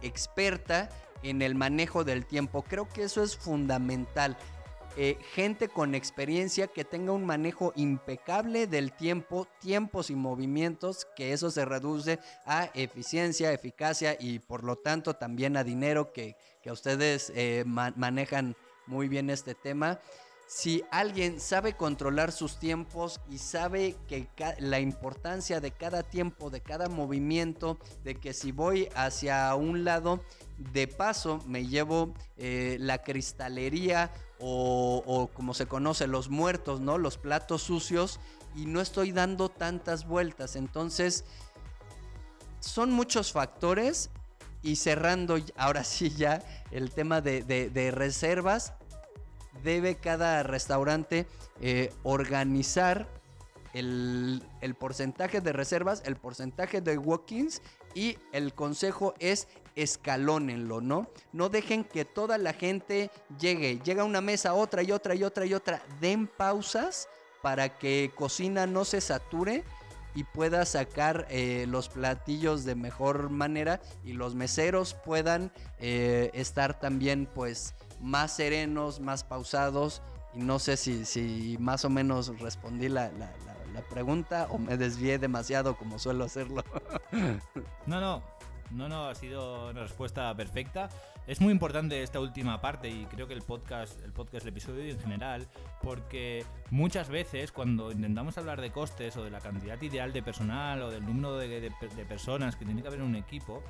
experta 0.00 0.88
en 1.22 1.42
el 1.42 1.56
manejo 1.56 2.04
del 2.04 2.24
tiempo. 2.24 2.62
Creo 2.62 2.88
que 2.88 3.02
eso 3.02 3.22
es 3.22 3.36
fundamental. 3.36 4.36
Eh, 5.00 5.16
gente 5.32 5.68
con 5.68 5.94
experiencia 5.94 6.66
que 6.66 6.84
tenga 6.84 7.12
un 7.12 7.24
manejo 7.24 7.72
impecable 7.76 8.66
del 8.66 8.92
tiempo, 8.92 9.46
tiempos 9.60 10.10
y 10.10 10.16
movimientos, 10.16 11.06
que 11.14 11.32
eso 11.32 11.52
se 11.52 11.64
reduce 11.64 12.18
a 12.44 12.70
eficiencia, 12.74 13.52
eficacia 13.52 14.16
y 14.18 14.40
por 14.40 14.64
lo 14.64 14.74
tanto 14.74 15.14
también 15.14 15.56
a 15.56 15.62
dinero 15.62 16.12
que, 16.12 16.36
que 16.62 16.72
ustedes 16.72 17.32
eh, 17.36 17.62
ma 17.64 17.92
manejan 17.94 18.56
muy 18.88 19.06
bien 19.06 19.30
este 19.30 19.54
tema. 19.54 20.00
Si 20.48 20.82
alguien 20.90 21.40
sabe 21.40 21.74
controlar 21.76 22.32
sus 22.32 22.58
tiempos 22.58 23.20
y 23.30 23.36
sabe 23.36 23.96
que 24.08 24.30
la 24.60 24.80
importancia 24.80 25.60
de 25.60 25.72
cada 25.72 26.02
tiempo, 26.02 26.48
de 26.48 26.62
cada 26.62 26.88
movimiento, 26.88 27.76
de 28.02 28.14
que 28.14 28.32
si 28.32 28.50
voy 28.50 28.88
hacia 28.94 29.54
un 29.54 29.84
lado, 29.84 30.22
de 30.72 30.88
paso 30.88 31.38
me 31.46 31.66
llevo 31.66 32.14
eh, 32.38 32.78
la 32.80 33.02
cristalería 33.02 34.10
o, 34.40 35.28
como 35.34 35.52
se 35.52 35.66
conoce, 35.66 36.06
los 36.06 36.30
muertos, 36.30 36.80
¿no? 36.80 36.96
Los 36.96 37.18
platos 37.18 37.60
sucios 37.60 38.18
y 38.56 38.64
no 38.64 38.80
estoy 38.80 39.12
dando 39.12 39.50
tantas 39.50 40.08
vueltas. 40.08 40.56
Entonces, 40.56 41.26
son 42.60 42.90
muchos 42.90 43.32
factores 43.32 44.08
y 44.62 44.76
cerrando 44.76 45.36
ahora 45.58 45.84
sí 45.84 46.08
ya 46.08 46.42
el 46.70 46.90
tema 46.90 47.20
de, 47.20 47.42
de 47.42 47.90
reservas, 47.90 48.72
debe 49.62 49.96
cada 49.96 50.42
restaurante 50.42 51.26
eh, 51.60 51.92
organizar 52.02 53.08
el, 53.74 54.42
el, 54.60 54.74
porcentaje 54.74 55.40
de 55.40 55.52
reservas, 55.52 56.02
el 56.06 56.16
porcentaje 56.16 56.80
de 56.80 56.98
walk-ins 56.98 57.60
y 57.94 58.16
el 58.32 58.54
consejo 58.54 59.14
es 59.18 59.48
escalónenlo, 59.76 60.80
¿no? 60.80 61.08
No 61.32 61.48
dejen 61.48 61.84
que 61.84 62.04
toda 62.04 62.38
la 62.38 62.52
gente 62.52 63.10
llegue, 63.38 63.78
llega 63.84 64.04
una 64.04 64.20
mesa, 64.20 64.54
otra 64.54 64.82
y 64.82 64.90
otra 64.90 65.14
y 65.14 65.22
otra 65.22 65.46
y 65.46 65.54
otra, 65.54 65.82
den 66.00 66.26
pausas 66.26 67.08
para 67.42 67.78
que 67.78 68.10
cocina 68.16 68.66
no 68.66 68.84
se 68.84 69.00
sature 69.00 69.64
y 70.14 70.24
pueda 70.24 70.64
sacar 70.64 71.26
eh, 71.30 71.66
los 71.68 71.88
platillos 71.88 72.64
de 72.64 72.74
mejor 72.74 73.30
manera 73.30 73.80
y 74.04 74.14
los 74.14 74.34
meseros 74.34 74.94
puedan 74.94 75.52
eh, 75.78 76.30
estar 76.34 76.80
también 76.80 77.28
pues 77.32 77.74
más 78.00 78.32
serenos, 78.32 79.00
más 79.00 79.24
pausados. 79.24 80.02
Y 80.34 80.40
no 80.40 80.58
sé 80.58 80.76
si, 80.76 81.04
si 81.04 81.56
más 81.58 81.84
o 81.84 81.90
menos 81.90 82.38
respondí 82.40 82.88
la, 82.88 83.10
la, 83.12 83.32
la, 83.46 83.72
la 83.72 83.80
pregunta 83.82 84.46
o 84.50 84.58
me 84.58 84.76
desvié 84.76 85.18
demasiado 85.18 85.76
como 85.76 85.98
suelo 85.98 86.24
hacerlo. 86.24 86.64
no, 87.86 88.00
no, 88.00 88.22
no, 88.70 88.88
no, 88.88 89.06
ha 89.08 89.14
sido 89.14 89.70
una 89.70 89.82
respuesta 89.82 90.34
perfecta. 90.34 90.88
Es 91.26 91.40
muy 91.40 91.52
importante 91.52 92.02
esta 92.02 92.20
última 92.20 92.60
parte 92.60 92.88
y 92.88 93.04
creo 93.06 93.28
que 93.28 93.34
el 93.34 93.42
podcast, 93.42 94.02
el 94.02 94.12
podcast, 94.12 94.44
el 94.44 94.48
episodio 94.48 94.82
en 94.82 94.98
general, 94.98 95.46
porque 95.82 96.44
muchas 96.70 97.08
veces 97.10 97.52
cuando 97.52 97.92
intentamos 97.92 98.38
hablar 98.38 98.60
de 98.60 98.70
costes 98.70 99.16
o 99.16 99.24
de 99.24 99.30
la 99.30 99.40
cantidad 99.40 99.80
ideal 99.82 100.12
de 100.12 100.22
personal 100.22 100.80
o 100.82 100.90
del 100.90 101.04
número 101.04 101.36
de, 101.36 101.48
de, 101.48 101.70
de 101.70 102.04
personas 102.06 102.56
que 102.56 102.64
tiene 102.64 102.80
que 102.80 102.88
haber 102.88 103.00
en 103.00 103.06
un 103.06 103.16
equipo, 103.16 103.62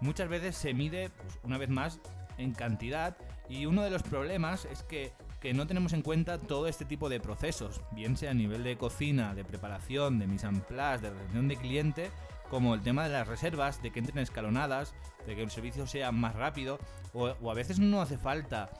muchas 0.00 0.28
veces 0.28 0.56
se 0.56 0.74
mide, 0.74 1.10
pues, 1.10 1.38
una 1.44 1.56
vez 1.56 1.70
más, 1.70 1.98
en 2.36 2.52
cantidad 2.52 3.16
y 3.48 3.66
uno 3.66 3.82
de 3.82 3.90
los 3.90 4.02
problemas 4.02 4.64
es 4.66 4.82
que 4.82 5.12
que 5.42 5.52
no 5.52 5.66
tenemos 5.66 5.92
en 5.92 6.02
cuenta 6.02 6.38
todo 6.38 6.68
este 6.68 6.84
tipo 6.84 7.08
de 7.08 7.18
procesos, 7.18 7.80
bien 7.90 8.16
sea 8.16 8.30
a 8.30 8.34
nivel 8.34 8.62
de 8.62 8.76
cocina, 8.76 9.34
de 9.34 9.44
preparación, 9.44 10.20
de 10.20 10.28
mise 10.28 10.46
en 10.46 10.60
place, 10.60 11.02
de 11.02 11.10
reunión 11.10 11.48
de 11.48 11.56
cliente, 11.56 12.10
como 12.48 12.74
el 12.74 12.82
tema 12.82 13.02
de 13.02 13.10
las 13.10 13.26
reservas, 13.26 13.82
de 13.82 13.90
que 13.90 13.98
entren 13.98 14.20
escalonadas, 14.20 14.94
de 15.26 15.34
que 15.34 15.42
el 15.42 15.50
servicio 15.50 15.84
sea 15.88 16.12
más 16.12 16.36
rápido, 16.36 16.78
o, 17.12 17.34
o 17.42 17.50
a 17.50 17.54
veces 17.54 17.80
no 17.80 18.00
hace 18.00 18.18
falta 18.18 18.70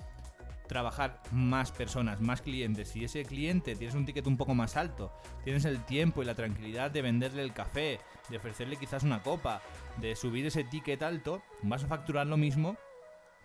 trabajar 0.68 1.20
más 1.32 1.72
personas, 1.72 2.20
más 2.20 2.42
clientes. 2.42 2.90
Si 2.90 3.04
ese 3.04 3.24
cliente 3.24 3.74
tienes 3.74 3.96
un 3.96 4.06
ticket 4.06 4.28
un 4.28 4.36
poco 4.36 4.54
más 4.54 4.76
alto, 4.76 5.12
tienes 5.42 5.64
el 5.64 5.84
tiempo 5.84 6.22
y 6.22 6.26
la 6.26 6.36
tranquilidad 6.36 6.92
de 6.92 7.02
venderle 7.02 7.42
el 7.42 7.52
café, 7.52 7.98
de 8.28 8.36
ofrecerle 8.36 8.76
quizás 8.76 9.02
una 9.02 9.20
copa, 9.20 9.62
de 10.00 10.14
subir 10.14 10.46
ese 10.46 10.62
ticket 10.62 11.02
alto, 11.02 11.42
vas 11.62 11.82
a 11.82 11.88
facturar 11.88 12.28
lo 12.28 12.36
mismo 12.36 12.76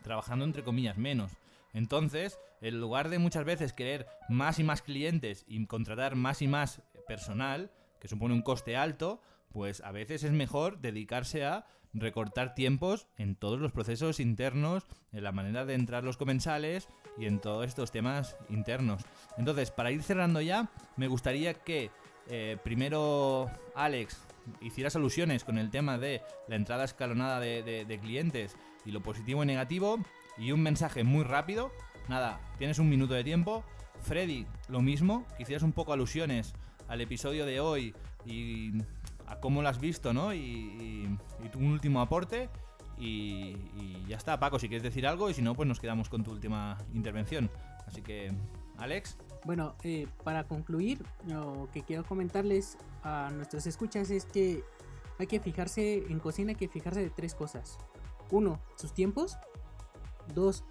trabajando 0.01 0.45
entre 0.45 0.63
comillas 0.63 0.97
menos. 0.97 1.31
Entonces, 1.73 2.39
en 2.61 2.79
lugar 2.79 3.09
de 3.09 3.19
muchas 3.19 3.45
veces 3.45 3.73
querer 3.73 4.07
más 4.29 4.59
y 4.59 4.63
más 4.63 4.81
clientes 4.81 5.45
y 5.47 5.65
contratar 5.65 6.15
más 6.15 6.41
y 6.41 6.47
más 6.47 6.81
personal, 7.07 7.71
que 7.99 8.07
supone 8.07 8.33
un 8.33 8.41
coste 8.41 8.75
alto, 8.75 9.21
pues 9.49 9.81
a 9.81 9.91
veces 9.91 10.23
es 10.23 10.31
mejor 10.31 10.79
dedicarse 10.79 11.45
a 11.45 11.65
recortar 11.93 12.53
tiempos 12.53 13.07
en 13.17 13.35
todos 13.35 13.59
los 13.59 13.71
procesos 13.71 14.19
internos, 14.19 14.85
en 15.11 15.23
la 15.23 15.31
manera 15.31 15.65
de 15.65 15.73
entrar 15.73 16.03
los 16.03 16.17
comensales 16.17 16.89
y 17.17 17.25
en 17.25 17.39
todos 17.39 17.65
estos 17.65 17.91
temas 17.91 18.37
internos. 18.49 19.03
Entonces, 19.37 19.71
para 19.71 19.91
ir 19.91 20.03
cerrando 20.03 20.41
ya, 20.41 20.69
me 20.95 21.07
gustaría 21.07 21.53
que 21.53 21.91
eh, 22.29 22.57
primero 22.63 23.49
Alex 23.75 24.17
hicieras 24.61 24.95
alusiones 24.95 25.43
con 25.43 25.57
el 25.57 25.69
tema 25.69 25.97
de 25.97 26.21
la 26.47 26.55
entrada 26.55 26.83
escalonada 26.83 27.39
de, 27.39 27.99
clientes 28.01 28.55
y 28.87 28.91
lo 28.91 29.01
positivo 29.01 29.43
y 29.43 29.45
negativo, 29.45 29.99
y 30.37 30.51
un 30.53 30.63
mensaje 30.63 31.03
muy 31.03 31.23
rápido. 31.23 31.71
Nada, 32.07 32.39
tienes 32.57 32.79
un 32.79 32.89
minuto 32.89 33.13
de 33.13 33.23
tiempo. 33.23 33.63
Freddy, 34.01 34.47
lo 34.69 34.81
mismo, 34.81 35.25
que 35.35 35.43
hicieras 35.43 35.63
un 35.63 35.73
poco 35.73 35.91
alusiones 35.91 36.53
al 36.87 37.01
episodio 37.01 37.45
de 37.45 37.59
hoy 37.59 37.93
y 38.25 38.71
a 39.27 39.39
cómo 39.41 39.61
lo 39.61 39.67
has 39.67 39.79
visto, 39.79 40.13
¿no? 40.13 40.33
Y, 40.33 41.17
tu 41.51 41.59
último 41.59 42.01
aporte. 42.01 42.49
Y, 42.97 43.57
y 43.75 44.05
ya 44.07 44.17
está, 44.17 44.39
Paco, 44.39 44.57
si 44.57 44.69
quieres 44.69 44.83
decir 44.83 45.05
algo, 45.05 45.29
y 45.29 45.33
si 45.33 45.41
no, 45.41 45.53
pues 45.53 45.67
nos 45.67 45.79
quedamos 45.79 46.09
con 46.09 46.23
tu 46.23 46.31
última 46.31 46.77
intervención. 46.93 47.51
Así 47.85 48.01
que, 48.01 48.31
Alex. 48.77 49.17
Bueno, 49.43 49.75
eh, 49.83 50.07
para 50.23 50.45
concluir, 50.45 51.03
lo 51.27 51.69
que 51.73 51.83
quiero 51.83 52.05
comentarles 52.05 52.77
a 53.03 53.29
nuestros 53.33 53.67
escuchas 53.67 54.09
es 54.11 54.25
que 54.25 54.63
hay 55.19 55.27
que 55.27 55.39
fijarse 55.39 56.05
en 56.09 56.19
cocina, 56.19 56.51
hay 56.51 56.55
que 56.55 56.67
fijarse 56.67 57.01
de 57.01 57.09
tres 57.09 57.33
cosas. 57.33 57.77
Uno, 58.31 58.59
sus 58.75 58.93
tiempos. 58.93 59.37
Dos, 60.33 60.63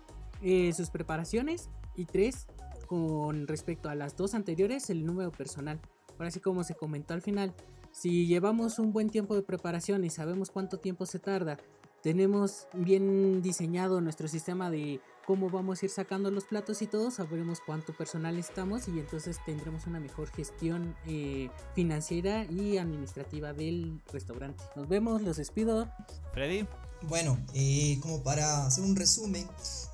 eh, 0.42 0.72
sus 0.72 0.90
preparaciones. 0.90 1.70
Y 1.94 2.04
tres, 2.04 2.46
con 2.86 3.46
respecto 3.46 3.88
a 3.88 3.94
las 3.94 4.16
dos 4.16 4.34
anteriores, 4.34 4.90
el 4.90 5.04
número 5.04 5.32
personal. 5.32 5.80
Ahora 6.18 6.30
sí, 6.30 6.40
como 6.40 6.64
se 6.64 6.74
comentó 6.74 7.14
al 7.14 7.22
final, 7.22 7.54
si 7.90 8.26
llevamos 8.26 8.78
un 8.78 8.92
buen 8.92 9.08
tiempo 9.08 9.34
de 9.34 9.42
preparación 9.42 10.04
y 10.04 10.10
sabemos 10.10 10.50
cuánto 10.50 10.78
tiempo 10.78 11.06
se 11.06 11.18
tarda, 11.18 11.56
tenemos 12.02 12.68
bien 12.74 13.42
diseñado 13.42 14.00
nuestro 14.00 14.28
sistema 14.28 14.70
de 14.70 15.00
cómo 15.26 15.50
vamos 15.50 15.82
a 15.82 15.86
ir 15.86 15.90
sacando 15.90 16.30
los 16.30 16.44
platos 16.44 16.80
y 16.82 16.86
todo, 16.86 17.10
sabremos 17.10 17.60
cuánto 17.60 17.92
personal 17.92 18.38
estamos 18.38 18.86
y 18.86 19.00
entonces 19.00 19.40
tendremos 19.44 19.86
una 19.86 19.98
mejor 19.98 20.28
gestión 20.28 20.94
eh, 21.06 21.50
financiera 21.74 22.44
y 22.44 22.78
administrativa 22.78 23.52
del 23.52 24.00
restaurante. 24.12 24.62
Nos 24.76 24.88
vemos, 24.88 25.22
los 25.22 25.36
despido. 25.36 25.88
Freddy. 26.32 26.66
Bueno, 27.02 27.38
eh, 27.54 27.98
como 28.00 28.22
para 28.22 28.66
hacer 28.66 28.82
un 28.82 28.96
resumen, 28.96 29.46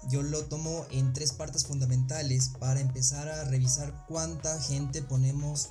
yo 0.08 0.22
lo 0.22 0.44
tomo 0.44 0.86
en 0.90 1.12
tres 1.12 1.32
partes 1.32 1.66
fundamentales 1.66 2.50
para 2.60 2.80
empezar 2.80 3.28
a 3.28 3.44
revisar 3.44 4.06
cuánta 4.06 4.60
gente 4.60 5.02
ponemos 5.02 5.70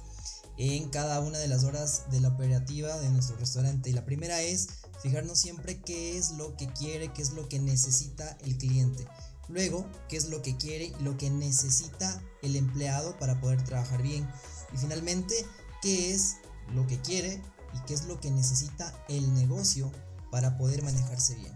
en 0.57 0.89
cada 0.89 1.19
una 1.21 1.39
de 1.39 1.47
las 1.47 1.63
horas 1.63 2.03
de 2.11 2.19
la 2.19 2.29
operativa 2.29 2.95
de 2.99 3.09
nuestro 3.09 3.37
restaurante. 3.37 3.89
Y 3.89 3.93
la 3.93 4.05
primera 4.05 4.41
es 4.41 4.67
fijarnos 5.01 5.39
siempre 5.39 5.81
qué 5.81 6.17
es 6.17 6.31
lo 6.31 6.55
que 6.57 6.67
quiere, 6.73 7.11
qué 7.13 7.21
es 7.21 7.31
lo 7.31 7.47
que 7.47 7.59
necesita 7.59 8.37
el 8.43 8.57
cliente. 8.57 9.07
Luego, 9.47 9.85
qué 10.07 10.17
es 10.17 10.29
lo 10.29 10.41
que 10.41 10.57
quiere 10.57 10.93
y 10.99 11.03
lo 11.03 11.17
que 11.17 11.29
necesita 11.29 12.21
el 12.41 12.55
empleado 12.55 13.17
para 13.17 13.39
poder 13.41 13.63
trabajar 13.63 14.01
bien. 14.01 14.29
Y 14.73 14.77
finalmente, 14.77 15.33
qué 15.81 16.13
es 16.13 16.35
lo 16.73 16.85
que 16.87 17.01
quiere 17.01 17.41
y 17.73 17.85
qué 17.85 17.93
es 17.93 18.05
lo 18.05 18.19
que 18.19 18.31
necesita 18.31 18.93
el 19.09 19.33
negocio 19.33 19.91
para 20.31 20.57
poder 20.57 20.81
manejarse 20.83 21.35
bien. 21.35 21.55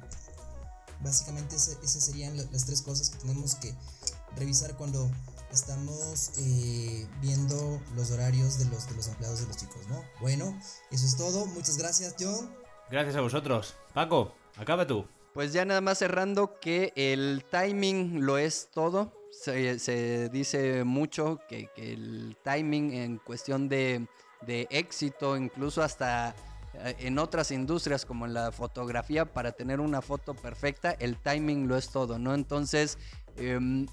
Básicamente 1.02 1.56
esas 1.56 2.04
serían 2.06 2.38
la- 2.38 2.44
las 2.52 2.66
tres 2.66 2.82
cosas 2.82 3.10
que 3.10 3.18
tenemos 3.18 3.56
que 3.56 3.74
revisar 4.36 4.76
cuando 4.78 5.10
estamos 5.52 6.32
eh, 6.38 7.08
viendo 7.22 7.82
los 7.96 8.12
horarios 8.12 8.58
de 8.60 8.66
los, 8.66 8.88
de 8.90 8.96
los 8.96 9.08
empleados 9.08 9.40
de 9.42 9.48
los 9.48 9.58
chicos, 9.58 9.88
¿no? 9.88 10.04
Bueno, 10.22 10.60
eso 10.92 11.06
es 11.06 11.16
todo. 11.16 11.46
Muchas 11.48 11.78
gracias, 11.78 12.16
John. 12.20 12.54
Gracias 12.90 13.16
a 13.16 13.22
vosotros. 13.22 13.76
Paco, 13.94 14.34
acaba 14.58 14.86
tú. 14.86 15.06
Pues 15.34 15.52
ya 15.54 15.66
nada 15.66 15.82
más 15.82 15.98
cerrando 15.98 16.60
que 16.60 16.94
el 16.96 17.46
timing 17.52 18.26
lo 18.26 18.38
es 18.38 18.70
todo. 18.74 19.14
Se, 19.32 19.80
se 19.80 20.30
dice 20.30 20.84
mucho 20.86 21.40
que, 21.50 21.70
que 21.76 21.92
el 21.94 22.38
timing 22.44 22.94
en 22.94 23.18
cuestión 23.18 23.68
de, 23.68 24.08
de 24.48 24.66
éxito, 24.72 25.36
incluso 25.36 25.84
hasta 25.84 26.34
en 26.84 27.20
otras 27.20 27.52
industrias 27.52 28.06
como 28.06 28.26
en 28.26 28.34
la 28.34 28.52
fotografía, 28.52 29.26
para 29.26 29.52
tener 29.52 29.80
una 29.80 30.02
foto 30.02 30.34
perfecta, 30.34 30.92
el 30.92 31.18
timing 31.18 31.68
lo 31.68 31.78
es 31.78 31.90
todo, 31.90 32.20
¿no? 32.20 32.34
Entonces, 32.34 32.98
em, 33.38 33.88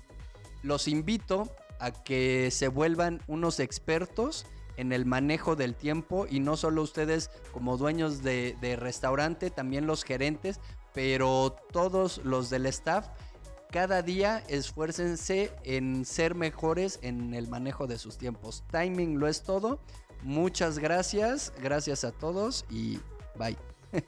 los 0.62 0.88
invito 0.88 1.50
a 1.80 1.90
que 1.90 2.50
se 2.50 2.68
vuelvan 2.68 3.20
unos 3.26 3.60
expertos 3.60 4.46
en 4.76 4.92
el 4.92 5.04
manejo 5.04 5.56
del 5.56 5.74
tiempo 5.74 6.26
y 6.30 6.40
no 6.40 6.56
solo 6.56 6.82
ustedes 6.82 7.30
como 7.52 7.76
dueños 7.76 8.22
de, 8.22 8.56
de 8.60 8.76
restaurante, 8.76 9.50
también 9.50 9.86
los 9.86 10.04
gerentes, 10.04 10.60
pero 10.94 11.56
todos 11.72 12.18
los 12.24 12.50
del 12.50 12.66
staff, 12.66 13.08
cada 13.72 14.02
día 14.02 14.44
esfuércense 14.48 15.50
en 15.64 16.04
ser 16.04 16.34
mejores 16.34 16.98
en 17.02 17.32
el 17.32 17.48
manejo 17.48 17.86
de 17.86 17.98
sus 17.98 18.18
tiempos. 18.18 18.64
Timing 18.70 19.18
lo 19.18 19.28
es 19.28 19.42
todo. 19.42 19.80
Muchas 20.22 20.78
gracias, 20.78 21.52
gracias 21.60 22.04
a 22.04 22.12
todos 22.12 22.64
y 22.70 22.98
bye. 23.36 23.56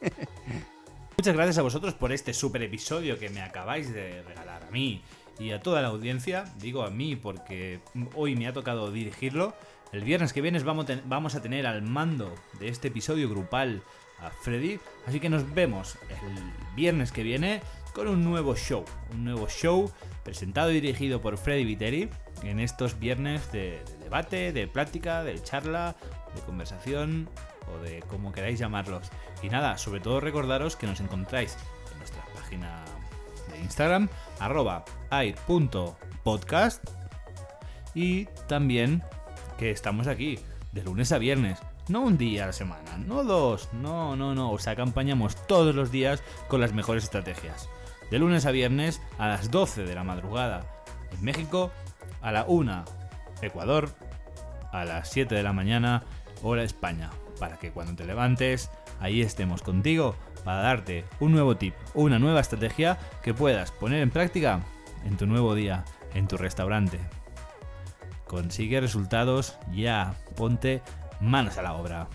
Muchas 1.19 1.35
gracias 1.35 1.59
a 1.59 1.63
vosotros 1.63 1.95
por 1.95 2.13
este 2.13 2.33
super 2.33 2.63
episodio 2.63 3.19
que 3.19 3.31
me 3.31 3.41
acabáis 3.41 3.93
de 3.93 4.23
regalar 4.23 4.63
a 4.63 4.71
mí 4.71 5.03
y 5.39 5.51
a 5.51 5.61
toda 5.61 5.83
la 5.83 5.89
audiencia. 5.89 6.45
Digo 6.59 6.83
a 6.83 6.91
mí 6.91 7.17
porque 7.17 7.81
hoy 8.15 8.37
me 8.37 8.47
ha 8.47 8.53
tocado 8.53 8.91
dirigirlo. 8.93 9.55
El 9.93 10.03
viernes 10.03 10.33
que 10.33 10.41
viene 10.41 10.61
vamos 10.61 11.35
a 11.35 11.43
tener 11.43 11.67
al 11.67 11.83
mando 11.83 12.35
de 12.59 12.69
este 12.69 12.89
episodio 12.89 13.29
grupal 13.29 13.83
a 14.21 14.31
Freddy. 14.31 14.79
Así 15.07 15.21
que 15.21 15.29
nos 15.29 15.53
vemos 15.55 15.97
el 16.11 16.75
viernes 16.75 17.13
que 17.13 17.23
viene 17.23 17.61
con 17.93 18.09
un 18.09 18.25
nuevo 18.25 18.55
show. 18.57 18.85
Un 19.13 19.25
nuevo 19.25 19.49
show 19.49 19.91
presentado 20.25 20.71
y 20.71 20.81
dirigido 20.81 21.21
por 21.21 21.39
Freddy 21.39 21.65
Viteri 21.65 22.09
en 22.47 22.61
estos 22.61 22.99
viernes 22.99 23.51
de, 23.53 23.83
de 23.85 23.99
debate, 24.05 24.53
de 24.53 24.67
plática, 24.67 25.23
de 25.23 25.43
charla, 25.43 25.97
de 26.35 26.41
conversación 26.43 27.29
o 27.73 27.83
de 27.83 28.01
como 28.03 28.33
queráis 28.33 28.59
llamarlos. 28.59 29.11
Y 29.43 29.49
nada, 29.49 29.79
sobre 29.79 30.01
todo 30.01 30.21
recordaros 30.21 30.77
que 30.77 30.87
nos 30.87 31.01
encontráis 31.01 31.57
en 31.93 31.99
nuestra 31.99 32.25
página 32.35 32.85
de 33.51 33.59
Instagram, 33.61 34.09
arroba 34.39 34.85
air.podcast 35.11 36.85
y 37.95 38.27
también 38.49 39.03
que 39.59 39.71
estamos 39.71 40.07
aquí 40.07 40.39
de 40.73 40.83
lunes 40.83 41.13
a 41.13 41.19
viernes. 41.19 41.61
No 41.89 42.01
un 42.01 42.17
día 42.17 42.45
a 42.45 42.47
la 42.47 42.53
semana, 42.53 42.97
no 42.97 43.25
dos, 43.25 43.69
no, 43.75 44.17
no, 44.17 44.35
no. 44.35 44.51
Os 44.51 44.67
acompañamos 44.67 45.37
todos 45.47 45.75
los 45.75 45.91
días 45.91 46.23
con 46.49 46.61
las 46.61 46.73
mejores 46.73 47.05
estrategias. 47.05 47.69
De 48.11 48.19
lunes 48.19 48.47
a 48.47 48.51
viernes 48.51 49.03
a 49.19 49.29
las 49.29 49.51
12 49.51 49.85
de 49.85 49.95
la 49.95 50.03
madrugada 50.03 50.65
en 51.13 51.23
México, 51.23 51.71
a 52.25 52.33
la 52.33 52.45
1 52.49 52.85
Ecuador, 53.43 53.91
a 54.73 54.85
las 54.85 55.09
7 55.11 55.33
de 55.35 55.43
la 55.43 55.53
mañana 55.53 56.03
hora 56.43 56.65
España. 56.65 57.11
Para 57.39 57.59
que 57.59 57.71
cuando 57.71 57.95
te 57.95 58.05
levantes, 58.05 58.71
ahí 59.01 59.21
estemos 59.21 59.63
contigo 59.63 60.17
para 60.45 60.63
darte 60.63 61.05
un 61.21 61.33
nuevo 61.33 61.57
tip, 61.57 61.75
una 61.95 62.19
nueva 62.19 62.41
estrategia 62.41 62.99
que 63.23 63.35
puedas 63.35 63.71
poner 63.71 64.03
en 64.03 64.11
práctica 64.11 64.61
en 65.05 65.17
tu 65.17 65.27
nuevo 65.27 65.55
día, 65.55 65.85
en 66.15 66.27
tu 66.27 66.37
restaurante. 66.37 66.99
Consigue 68.27 68.81
resultados 68.81 69.59
ya, 69.73 70.15
ponte 70.37 70.83
manos 71.21 71.59
a 71.59 71.63
la 71.63 71.75
obra. 71.75 72.09